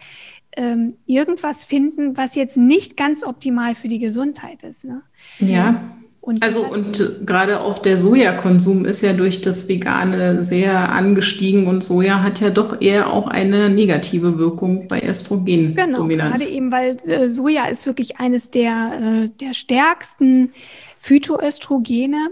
[0.56, 4.84] ähm, irgendwas finden, was jetzt nicht ganz optimal für die Gesundheit ist.
[4.84, 5.02] Ne?
[5.38, 5.92] Ja.
[6.26, 11.84] Und also und gerade auch der Sojakonsum ist ja durch das Vegane sehr angestiegen und
[11.84, 15.76] Soja hat ja doch eher auch eine negative Wirkung bei Östrogen.
[15.76, 20.50] Genau, gerade eben, weil äh, Soja ist wirklich eines der, äh, der stärksten
[20.98, 22.30] Phytoöstrogene.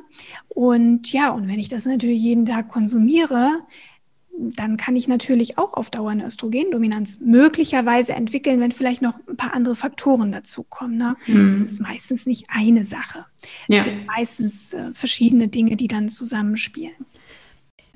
[0.49, 3.61] Und ja, und wenn ich das natürlich jeden Tag konsumiere,
[4.39, 9.37] dann kann ich natürlich auch auf Dauer eine Östrogendominanz möglicherweise entwickeln, wenn vielleicht noch ein
[9.37, 10.97] paar andere Faktoren dazukommen.
[10.97, 11.17] Ne?
[11.27, 11.49] Mhm.
[11.49, 13.27] Es ist meistens nicht eine Sache.
[13.69, 13.79] Ja.
[13.79, 16.95] Es sind meistens äh, verschiedene Dinge, die dann zusammenspielen.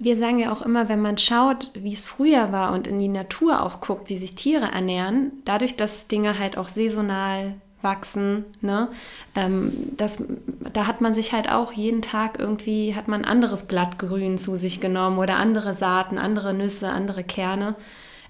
[0.00, 3.08] Wir sagen ja auch immer, wenn man schaut, wie es früher war und in die
[3.08, 8.44] Natur auch guckt, wie sich Tiere ernähren, dadurch, dass Dinge halt auch saisonal wachsen.
[8.60, 8.88] Ne?
[9.36, 10.24] Ähm, das,
[10.72, 14.80] da hat man sich halt auch jeden Tag irgendwie, hat man anderes Blattgrün zu sich
[14.80, 17.74] genommen oder andere Saaten, andere Nüsse, andere Kerne.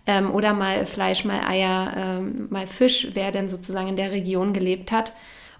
[0.07, 4.53] Ähm, oder mal Fleisch, mal Eier, ähm, mal Fisch, wer denn sozusagen in der Region
[4.53, 5.13] gelebt hat.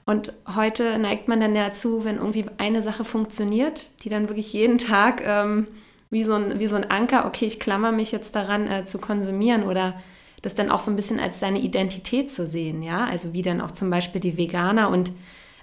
[0.07, 4.79] Und heute neigt man dann dazu, wenn irgendwie eine Sache funktioniert, die dann wirklich jeden
[4.79, 5.67] Tag ähm,
[6.09, 8.99] wie, so ein, wie so ein Anker, okay, ich klammer mich jetzt daran äh, zu
[8.99, 10.01] konsumieren oder
[10.43, 13.61] das dann auch so ein bisschen als seine Identität zu sehen, ja, also wie dann
[13.61, 15.13] auch zum Beispiel die Veganer und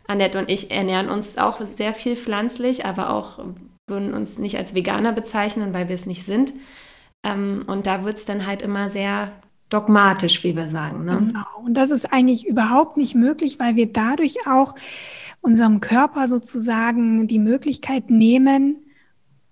[0.07, 3.39] Annette und ich ernähren uns auch sehr viel pflanzlich, aber auch
[3.87, 6.53] würden uns nicht als Veganer bezeichnen, weil wir es nicht sind.
[7.23, 9.31] Ähm, und da wird es dann halt immer sehr
[9.69, 11.05] dogmatisch, wie wir sagen.
[11.05, 11.17] Ne?
[11.17, 11.45] Genau.
[11.63, 14.75] Und das ist eigentlich überhaupt nicht möglich, weil wir dadurch auch
[15.41, 18.77] unserem Körper sozusagen die Möglichkeit nehmen,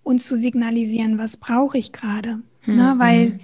[0.04, 2.40] uns zu signalisieren, was brauche ich gerade.
[2.66, 2.76] Mhm.
[2.76, 2.96] Ne?
[2.98, 3.40] Weil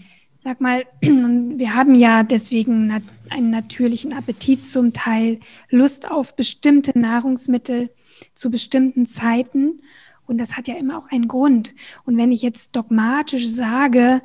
[0.49, 2.91] Sag mal, wir haben ja deswegen
[3.29, 7.91] einen natürlichen Appetit zum Teil, Lust auf bestimmte Nahrungsmittel
[8.33, 9.83] zu bestimmten Zeiten.
[10.25, 11.75] Und das hat ja immer auch einen Grund.
[12.03, 14.23] Und wenn ich jetzt dogmatisch sage,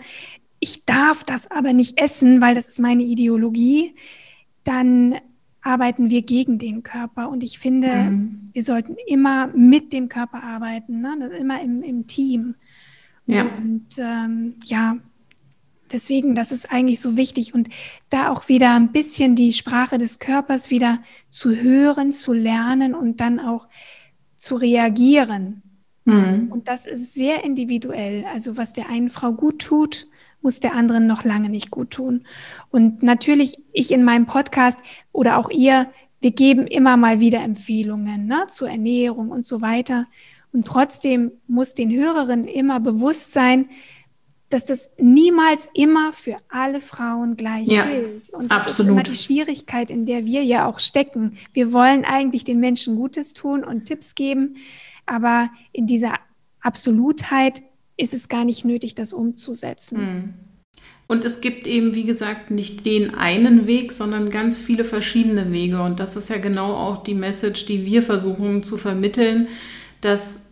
[0.60, 3.94] ich darf das aber nicht essen, weil das ist meine Ideologie,
[4.62, 5.16] dann
[5.60, 7.28] arbeiten wir gegen den Körper.
[7.28, 8.48] Und ich finde, mhm.
[8.54, 11.18] wir sollten immer mit dem Körper arbeiten, ne?
[11.20, 12.54] das immer im, im Team.
[13.26, 13.42] Ja.
[13.42, 14.96] Und ähm, ja,
[15.94, 17.68] Deswegen, das ist eigentlich so wichtig und
[18.10, 20.98] da auch wieder ein bisschen die Sprache des Körpers wieder
[21.30, 23.68] zu hören, zu lernen und dann auch
[24.36, 25.62] zu reagieren.
[26.04, 26.48] Mhm.
[26.50, 28.24] Und das ist sehr individuell.
[28.24, 30.08] Also was der einen Frau gut tut,
[30.42, 32.26] muss der anderen noch lange nicht gut tun.
[32.72, 34.80] Und natürlich, ich in meinem Podcast
[35.12, 40.08] oder auch ihr, wir geben immer mal wieder Empfehlungen ne, zur Ernährung und so weiter.
[40.52, 43.68] Und trotzdem muss den Hörerinnen immer bewusst sein,
[44.54, 48.30] dass das niemals immer für alle Frauen gleich ja, gilt.
[48.30, 48.68] Und das absolut.
[48.78, 51.36] ist immer die Schwierigkeit, in der wir ja auch stecken.
[51.52, 54.58] Wir wollen eigentlich den Menschen Gutes tun und Tipps geben,
[55.06, 56.14] aber in dieser
[56.60, 57.64] Absolutheit
[57.96, 59.98] ist es gar nicht nötig, das umzusetzen.
[59.98, 60.34] Hm.
[61.08, 65.82] Und es gibt eben, wie gesagt, nicht den einen Weg, sondern ganz viele verschiedene Wege.
[65.82, 69.48] Und das ist ja genau auch die Message, die wir versuchen zu vermitteln,
[70.00, 70.43] dass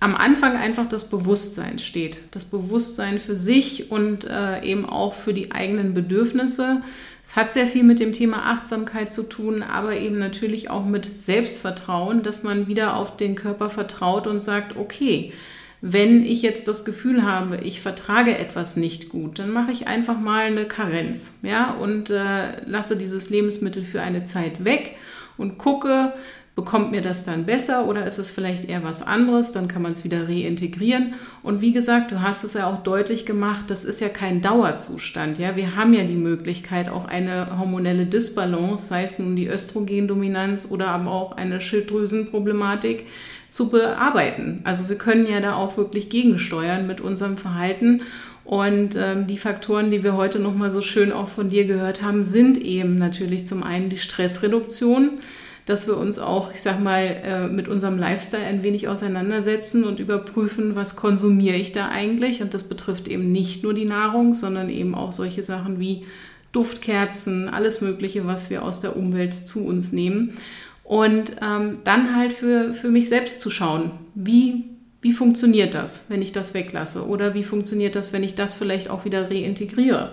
[0.00, 2.18] am Anfang einfach das Bewusstsein steht.
[2.30, 6.82] Das Bewusstsein für sich und äh, eben auch für die eigenen Bedürfnisse.
[7.24, 11.18] Es hat sehr viel mit dem Thema Achtsamkeit zu tun, aber eben natürlich auch mit
[11.18, 15.32] Selbstvertrauen, dass man wieder auf den Körper vertraut und sagt, okay,
[15.80, 20.18] wenn ich jetzt das Gefühl habe, ich vertrage etwas nicht gut, dann mache ich einfach
[20.18, 24.96] mal eine Karenz, ja, und äh, lasse dieses Lebensmittel für eine Zeit weg
[25.36, 26.12] und gucke,
[26.58, 29.52] Bekommt mir das dann besser oder ist es vielleicht eher was anderes?
[29.52, 31.14] Dann kann man es wieder reintegrieren.
[31.44, 35.38] Und wie gesagt, du hast es ja auch deutlich gemacht, das ist ja kein Dauerzustand.
[35.38, 35.54] Ja?
[35.54, 40.88] Wir haben ja die Möglichkeit, auch eine hormonelle Disbalance, sei es nun die Östrogendominanz oder
[40.88, 43.06] aber auch eine Schilddrüsenproblematik,
[43.50, 44.60] zu bearbeiten.
[44.64, 48.02] Also wir können ja da auch wirklich gegensteuern mit unserem Verhalten.
[48.44, 52.24] Und ähm, die Faktoren, die wir heute nochmal so schön auch von dir gehört haben,
[52.24, 55.20] sind eben natürlich zum einen die Stressreduktion
[55.68, 60.00] dass wir uns auch, ich sag mal, äh, mit unserem Lifestyle ein wenig auseinandersetzen und
[60.00, 62.40] überprüfen, was konsumiere ich da eigentlich.
[62.40, 66.06] Und das betrifft eben nicht nur die Nahrung, sondern eben auch solche Sachen wie
[66.52, 70.38] Duftkerzen, alles Mögliche, was wir aus der Umwelt zu uns nehmen.
[70.84, 74.64] Und ähm, dann halt für, für mich selbst zu schauen, wie,
[75.02, 77.06] wie funktioniert das, wenn ich das weglasse?
[77.06, 80.12] Oder wie funktioniert das, wenn ich das vielleicht auch wieder reintegriere?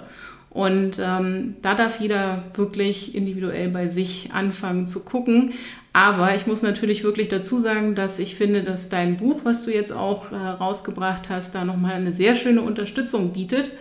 [0.55, 5.53] Und ähm, da darf jeder wirklich individuell bei sich anfangen zu gucken.
[5.91, 9.73] Aber ich muss natürlich wirklich dazu sagen, dass ich finde, dass dein Buch, was du
[9.73, 13.71] jetzt auch äh, rausgebracht hast, da nochmal eine sehr schöne Unterstützung bietet.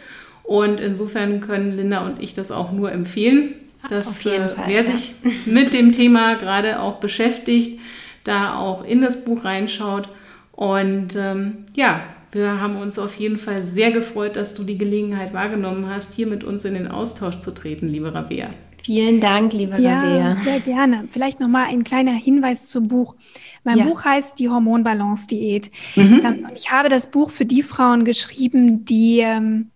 [0.43, 3.55] Und insofern können Linda und ich das auch nur empfehlen
[3.89, 4.91] dass äh, Fall, wer ja.
[4.91, 5.15] sich
[5.47, 7.81] mit dem Thema gerade auch beschäftigt,
[8.25, 10.09] da auch in das Buch reinschaut.
[10.53, 12.03] Und ähm, ja,
[12.35, 16.27] wir haben uns auf jeden Fall sehr gefreut, dass du die Gelegenheit wahrgenommen hast, hier
[16.27, 18.51] mit uns in den Austausch zu treten, liebe Rabea.
[18.83, 20.37] Vielen Dank, liebe ja, Rabea.
[20.43, 21.09] Sehr gerne.
[21.11, 23.15] Vielleicht nochmal ein kleiner Hinweis zum Buch.
[23.63, 23.85] Mein ja.
[23.85, 25.71] Buch heißt Die Hormonbalance-Diät.
[25.97, 26.21] Mhm.
[26.23, 29.71] Ähm, und ich habe das Buch für die Frauen geschrieben, die ähm,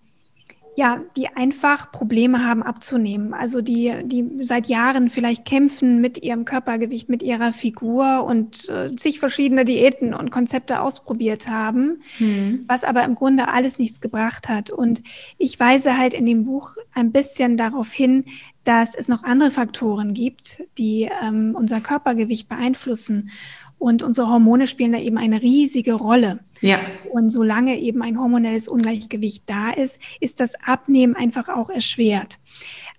[0.79, 3.35] ja, die einfach Probleme haben abzunehmen.
[3.35, 8.93] Also die, die seit Jahren vielleicht kämpfen mit ihrem Körpergewicht, mit ihrer Figur und äh,
[8.97, 12.65] sich verschiedene Diäten und Konzepte ausprobiert haben, mhm.
[12.69, 14.71] was aber im Grunde alles nichts gebracht hat.
[14.71, 15.03] Und
[15.37, 18.25] ich weise halt in dem Buch ein bisschen darauf hin,
[18.63, 23.31] dass es noch andere Faktoren gibt, die ähm, unser Körpergewicht beeinflussen.
[23.79, 26.41] Und unsere Hormone spielen da eben eine riesige Rolle.
[26.61, 26.81] Ja.
[27.13, 32.39] Und solange eben ein hormonelles Ungleichgewicht da ist, ist das Abnehmen einfach auch erschwert.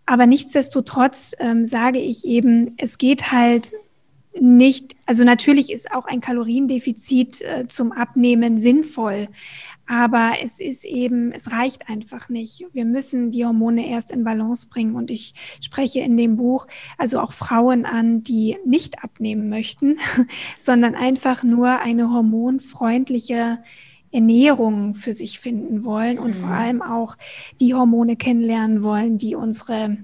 [0.05, 3.73] Aber nichtsdestotrotz ähm, sage ich eben, es geht halt
[4.39, 9.27] nicht, also natürlich ist auch ein Kaloriendefizit äh, zum Abnehmen sinnvoll,
[9.89, 12.63] aber es ist eben, es reicht einfach nicht.
[12.73, 14.93] Wir müssen die Hormone erst in Balance bringen.
[14.93, 16.67] Und ich spreche in dem Buch
[16.99, 19.97] also auch Frauen an, die nicht abnehmen möchten,
[20.59, 23.63] sondern einfach nur eine hormonfreundliche
[24.11, 26.39] Ernährung für sich finden wollen und mhm.
[26.39, 27.17] vor allem auch
[27.59, 29.97] die Hormone kennenlernen wollen, die unsere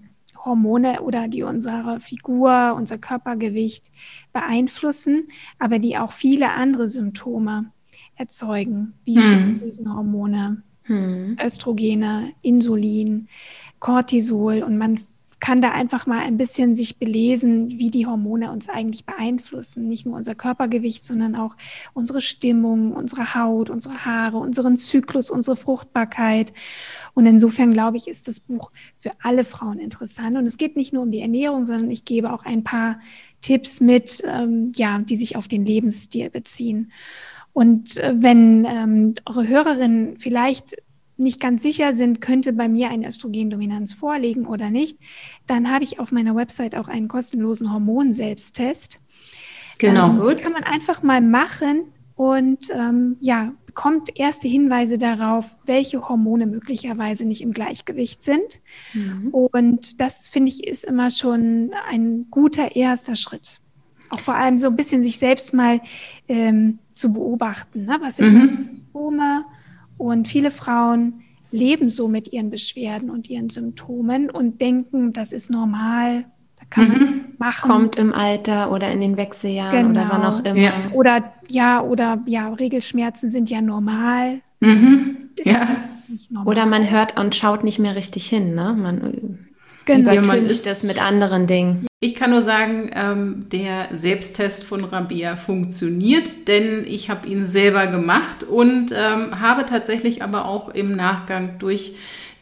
[0.43, 3.91] Hormone oder die unsere Figur, unser Körpergewicht
[4.33, 5.27] beeinflussen,
[5.59, 7.71] aber die auch viele andere Symptome
[8.15, 9.21] erzeugen, wie hm.
[9.21, 11.37] Schilddrüsenhormone, hm.
[11.43, 13.27] Östrogene, Insulin,
[13.79, 14.99] Cortisol und man
[15.39, 19.87] kann da einfach mal ein bisschen sich belesen, wie die Hormone uns eigentlich beeinflussen.
[19.87, 21.55] Nicht nur unser Körpergewicht, sondern auch
[21.93, 26.53] unsere Stimmung, unsere Haut, unsere Haare, unseren Zyklus, unsere Fruchtbarkeit.
[27.13, 30.37] Und insofern glaube ich, ist das Buch für alle Frauen interessant.
[30.37, 32.99] Und es geht nicht nur um die Ernährung, sondern ich gebe auch ein paar
[33.41, 36.91] Tipps mit, ähm, ja, die sich auf den Lebensstil beziehen.
[37.55, 40.75] Und äh, wenn ähm, eure Hörerinnen vielleicht
[41.15, 44.99] nicht ganz sicher sind, könnte bei mir eine Östrogendominanz vorliegen oder nicht,
[45.47, 48.99] dann habe ich auf meiner Website auch einen kostenlosen Hormonselbsttest.
[49.77, 50.09] Genau.
[50.09, 50.43] Ähm, gut.
[50.43, 51.85] Kann man einfach mal machen
[52.15, 58.59] und ähm, ja, bekommt erste Hinweise darauf, welche Hormone möglicherweise nicht im Gleichgewicht sind.
[58.93, 59.29] Mhm.
[59.29, 63.61] Und das finde ich ist immer schon ein guter erster Schritt.
[64.09, 65.79] Auch vor allem so ein bisschen sich selbst mal
[66.27, 67.85] ähm, zu beobachten.
[67.85, 67.97] Ne?
[68.01, 68.39] Was sind mhm.
[68.39, 69.45] Symptome?
[69.97, 71.21] Und viele Frauen
[71.51, 76.25] leben so mit ihren Beschwerden und ihren Symptomen und denken, das ist normal,
[76.59, 76.93] da kann mhm.
[76.93, 77.69] man machen.
[77.69, 80.01] Kommt im Alter oder in den Wechseljahren genau.
[80.01, 80.59] oder wann auch immer.
[80.59, 80.73] Ja.
[80.93, 84.41] Oder ja, oder ja, Regelschmerzen sind ja normal.
[84.59, 85.29] Mhm.
[85.43, 85.67] Ja.
[86.29, 86.51] Normal.
[86.51, 88.75] Oder man hört und schaut nicht mehr richtig hin, ne?
[88.77, 89.34] Man
[89.85, 91.87] Genau, übertüncht das mit anderen Dingen.
[91.99, 97.87] Ich kann nur sagen, ähm, der Selbsttest von Rabea funktioniert, denn ich habe ihn selber
[97.87, 101.93] gemacht und ähm, habe tatsächlich aber auch im Nachgang durch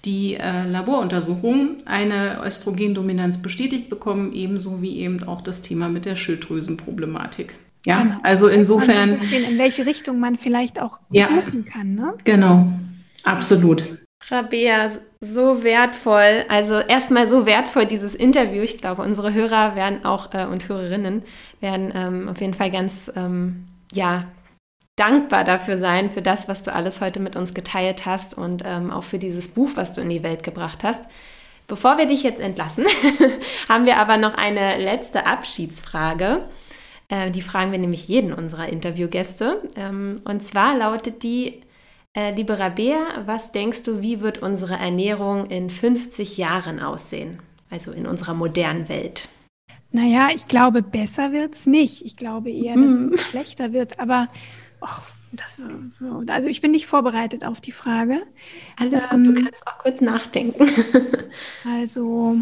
[0.05, 6.15] die äh, Laboruntersuchung eine Östrogendominanz bestätigt bekommen, ebenso wie eben auch das Thema mit der
[6.15, 7.55] Schilddrüsenproblematik.
[7.85, 8.17] Ja, genau.
[8.23, 9.11] also insofern.
[9.11, 12.13] Ein bisschen, in welche Richtung man vielleicht auch ja, suchen kann, ne?
[12.23, 12.67] Genau,
[13.23, 13.83] absolut.
[14.29, 14.87] Rabea,
[15.21, 16.45] so wertvoll.
[16.47, 18.61] Also erstmal so wertvoll dieses Interview.
[18.61, 21.23] Ich glaube, unsere Hörer werden auch äh, und Hörerinnen
[21.59, 24.27] werden ähm, auf jeden Fall ganz ähm, ja
[24.95, 28.91] dankbar dafür sein für das, was du alles heute mit uns geteilt hast und ähm,
[28.91, 31.05] auch für dieses Buch, was du in die Welt gebracht hast.
[31.67, 32.85] Bevor wir dich jetzt entlassen,
[33.69, 36.41] haben wir aber noch eine letzte Abschiedsfrage.
[37.09, 39.61] Äh, die fragen wir nämlich jeden unserer Interviewgäste.
[39.75, 41.61] Ähm, und zwar lautet die,
[42.13, 47.37] äh, liebe Rabea, was denkst du, wie wird unsere Ernährung in 50 Jahren aussehen?
[47.69, 49.29] Also in unserer modernen Welt?
[49.91, 52.03] Naja, ich glaube, besser wird es nicht.
[52.03, 53.13] Ich glaube eher, dass mm.
[53.13, 53.99] es schlechter wird.
[53.99, 54.27] Aber
[54.81, 55.01] och,
[55.31, 55.57] das,
[56.27, 58.21] also ich bin nicht vorbereitet auf die Frage.
[58.77, 60.67] Alles ähm, gut, du kannst auch kurz nachdenken.
[61.79, 62.37] also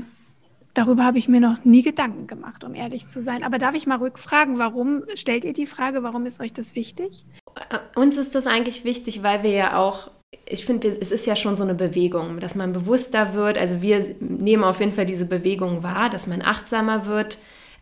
[0.74, 3.44] darüber habe ich mir noch nie Gedanken gemacht, um ehrlich zu sein.
[3.44, 7.26] Aber darf ich mal rückfragen, warum stellt ihr die Frage, warum ist euch das wichtig?
[7.96, 10.10] Uns ist das eigentlich wichtig, weil wir ja auch
[10.46, 13.58] ich finde, es ist ja schon so eine Bewegung, dass man bewusster wird.
[13.58, 17.38] Also wir nehmen auf jeden Fall diese Bewegung wahr, dass man achtsamer wird,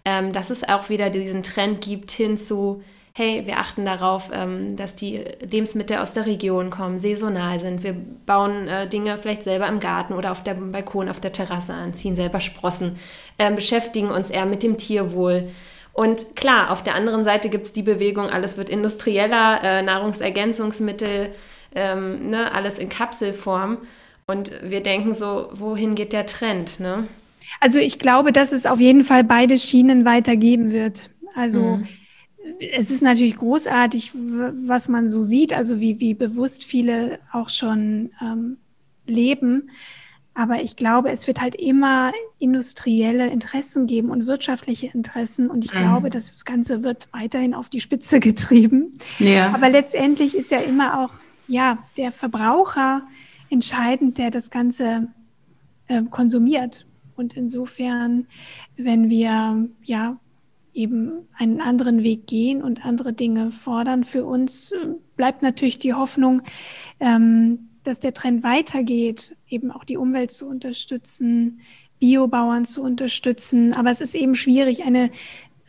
[0.05, 2.81] ähm, dass es auch wieder diesen Trend gibt hin zu,
[3.13, 7.83] hey, wir achten darauf, ähm, dass die Lebensmittel aus der Region kommen, saisonal sind.
[7.83, 11.73] Wir bauen äh, Dinge vielleicht selber im Garten oder auf dem Balkon, auf der Terrasse
[11.73, 12.97] an, ziehen selber Sprossen,
[13.37, 15.49] äh, beschäftigen uns eher mit dem Tierwohl.
[15.99, 21.31] Und klar, auf der anderen Seite gibt es die Bewegung, alles wird industrieller, äh, Nahrungsergänzungsmittel,
[21.75, 23.79] ähm, ne, alles in Kapselform.
[24.25, 26.79] Und wir denken so, wohin geht der Trend?
[26.79, 27.05] Ne?
[27.59, 31.09] Also ich glaube, dass es auf jeden Fall beide Schienen weitergeben wird.
[31.35, 31.87] Also mhm.
[32.71, 38.11] es ist natürlich großartig, was man so sieht, also wie, wie bewusst viele auch schon
[38.21, 38.55] ähm,
[39.05, 39.69] leben.
[40.33, 45.49] Aber ich glaube, es wird halt immer industrielle Interessen geben und wirtschaftliche Interessen.
[45.49, 45.79] Und ich mhm.
[45.79, 48.91] glaube, das Ganze wird weiterhin auf die Spitze getrieben.
[49.17, 49.53] Ja.
[49.53, 51.13] Aber letztendlich ist ja immer auch
[51.47, 53.01] ja, der Verbraucher
[53.49, 55.07] entscheidend, der das Ganze
[55.87, 56.85] äh, konsumiert.
[57.15, 58.27] Und insofern,
[58.77, 60.17] wenn wir ja
[60.73, 65.93] eben einen anderen Weg gehen und andere Dinge fordern, für uns äh, bleibt natürlich die
[65.93, 66.43] Hoffnung,
[66.99, 71.61] ähm, dass der Trend weitergeht, eben auch die Umwelt zu unterstützen,
[71.99, 73.73] Biobauern zu unterstützen.
[73.73, 75.11] Aber es ist eben schwierig, eine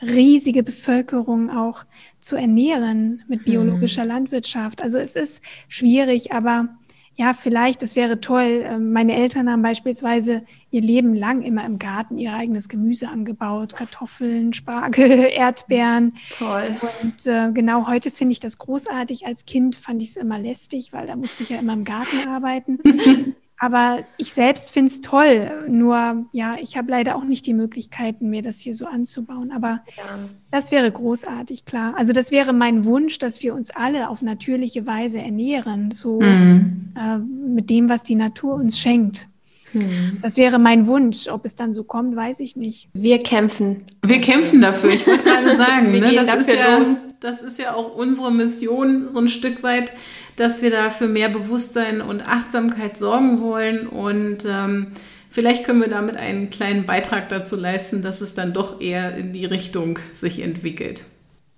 [0.03, 1.85] riesige Bevölkerung auch
[2.21, 4.09] zu ernähren mit biologischer hm.
[4.09, 4.83] Landwirtschaft.
[4.83, 6.69] Also es ist schwierig, aber
[7.17, 8.65] ja, vielleicht, es wäre toll.
[8.65, 13.77] Ähm, meine Eltern haben beispielsweise ihr Leben lang immer im Garten ihr eigenes Gemüse angebaut.
[13.77, 16.15] Kartoffeln, Spargel, Erdbeeren.
[16.31, 16.81] Toll.
[17.03, 19.27] Und äh, genau heute finde ich das großartig.
[19.27, 22.29] Als Kind fand ich es immer lästig, weil da musste ich ja immer im Garten
[22.29, 22.79] arbeiten.
[23.63, 25.51] Aber ich selbst finde es toll.
[25.69, 29.53] Nur, ja, ich habe leider auch nicht die Möglichkeiten, mir das hier so anzubauen.
[29.53, 30.19] Aber ja.
[30.51, 31.93] das wäre großartig, klar.
[31.95, 36.95] Also das wäre mein Wunsch, dass wir uns alle auf natürliche Weise ernähren, so mhm.
[36.97, 39.29] äh, mit dem, was die Natur uns schenkt.
[39.75, 40.21] Mhm.
[40.23, 41.29] Das wäre mein Wunsch.
[41.29, 42.89] Ob es dann so kommt, weiß ich nicht.
[42.95, 43.85] Wir kämpfen.
[44.03, 44.89] Wir kämpfen dafür.
[44.89, 46.87] Ich wollte gerade sagen, ne, das, ist ja,
[47.21, 49.93] das ist ja auch unsere Mission, so ein Stück weit
[50.37, 53.87] dass wir da für mehr Bewusstsein und Achtsamkeit sorgen wollen.
[53.87, 54.89] Und ähm,
[55.31, 59.33] vielleicht können wir damit einen kleinen Beitrag dazu leisten, dass es dann doch eher in
[59.33, 61.05] die Richtung sich entwickelt.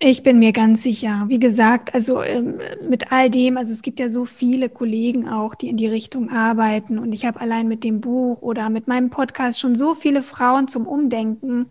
[0.05, 1.27] Ich bin mir ganz sicher.
[1.29, 2.59] Wie gesagt, also ähm,
[2.89, 6.29] mit all dem, also es gibt ja so viele Kollegen auch, die in die Richtung
[6.29, 6.99] arbeiten.
[6.99, 10.67] Und ich habe allein mit dem Buch oder mit meinem Podcast schon so viele Frauen
[10.67, 11.67] zum Umdenken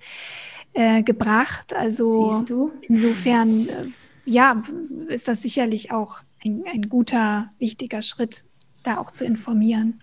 [0.72, 1.76] äh, gebracht.
[1.76, 2.46] Also
[2.88, 3.88] insofern, äh,
[4.24, 4.64] ja,
[5.10, 8.44] ist das sicherlich auch ein, ein guter, wichtiger Schritt,
[8.84, 10.02] da auch zu informieren.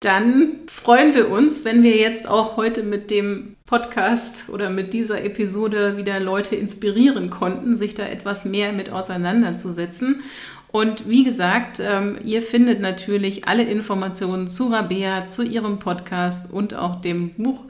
[0.00, 5.24] Dann freuen wir uns, wenn wir jetzt auch heute mit dem Podcast oder mit dieser
[5.24, 10.22] Episode wieder Leute inspirieren konnten, sich da etwas mehr mit auseinanderzusetzen.
[10.70, 16.74] Und wie gesagt, ähm, ihr findet natürlich alle Informationen zu Rabea, zu ihrem Podcast und
[16.74, 17.64] auch dem Buch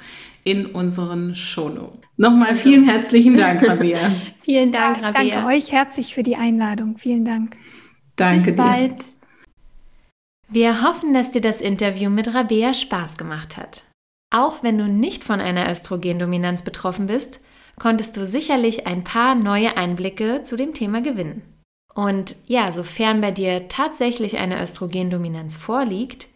[0.45, 2.01] in unseren Shownotes.
[2.17, 3.99] Nochmal vielen herzlichen Dank, Rabea.
[4.41, 5.43] vielen Dank, Rabea.
[5.43, 6.99] Danke euch herzlich für die Einladung.
[6.99, 7.57] Vielen Dank.
[8.19, 9.03] Danke Bis bald.
[9.03, 9.19] Dir.
[10.51, 13.85] Wir hoffen, dass dir das Interview mit Rabea Spaß gemacht hat.
[14.31, 17.41] Auch wenn du nicht von einer Östrogendominanz betroffen bist,
[17.79, 21.43] konntest du sicherlich ein paar neue Einblicke zu dem Thema gewinnen.
[21.95, 26.29] Und ja, sofern bei dir tatsächlich eine Östrogendominanz vorliegt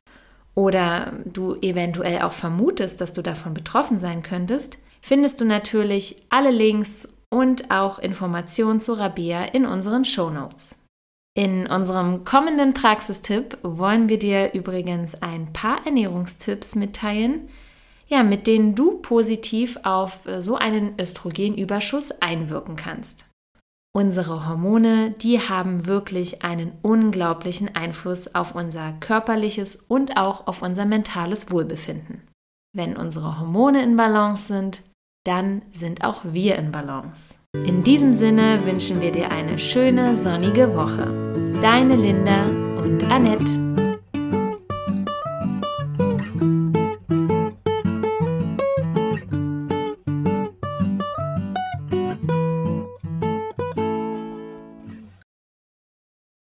[0.55, 6.51] oder du eventuell auch vermutest, dass du davon betroffen sein könntest, findest du natürlich alle
[6.51, 10.82] Links und auch Informationen zu Rabea in unseren Show Notes.
[11.35, 17.49] In unserem kommenden Praxistipp wollen wir dir übrigens ein paar Ernährungstipps mitteilen,
[18.07, 23.27] ja, mit denen du positiv auf äh, so einen Östrogenüberschuss einwirken kannst.
[23.95, 30.85] Unsere Hormone, die haben wirklich einen unglaublichen Einfluss auf unser körperliches und auch auf unser
[30.85, 32.23] mentales Wohlbefinden.
[32.75, 34.83] Wenn unsere Hormone in Balance sind,
[35.25, 37.35] dann sind auch wir in Balance.
[37.55, 41.07] In diesem Sinne wünschen wir dir eine schöne sonnige Woche.
[41.61, 42.47] Deine Linda
[42.83, 43.82] und Annette.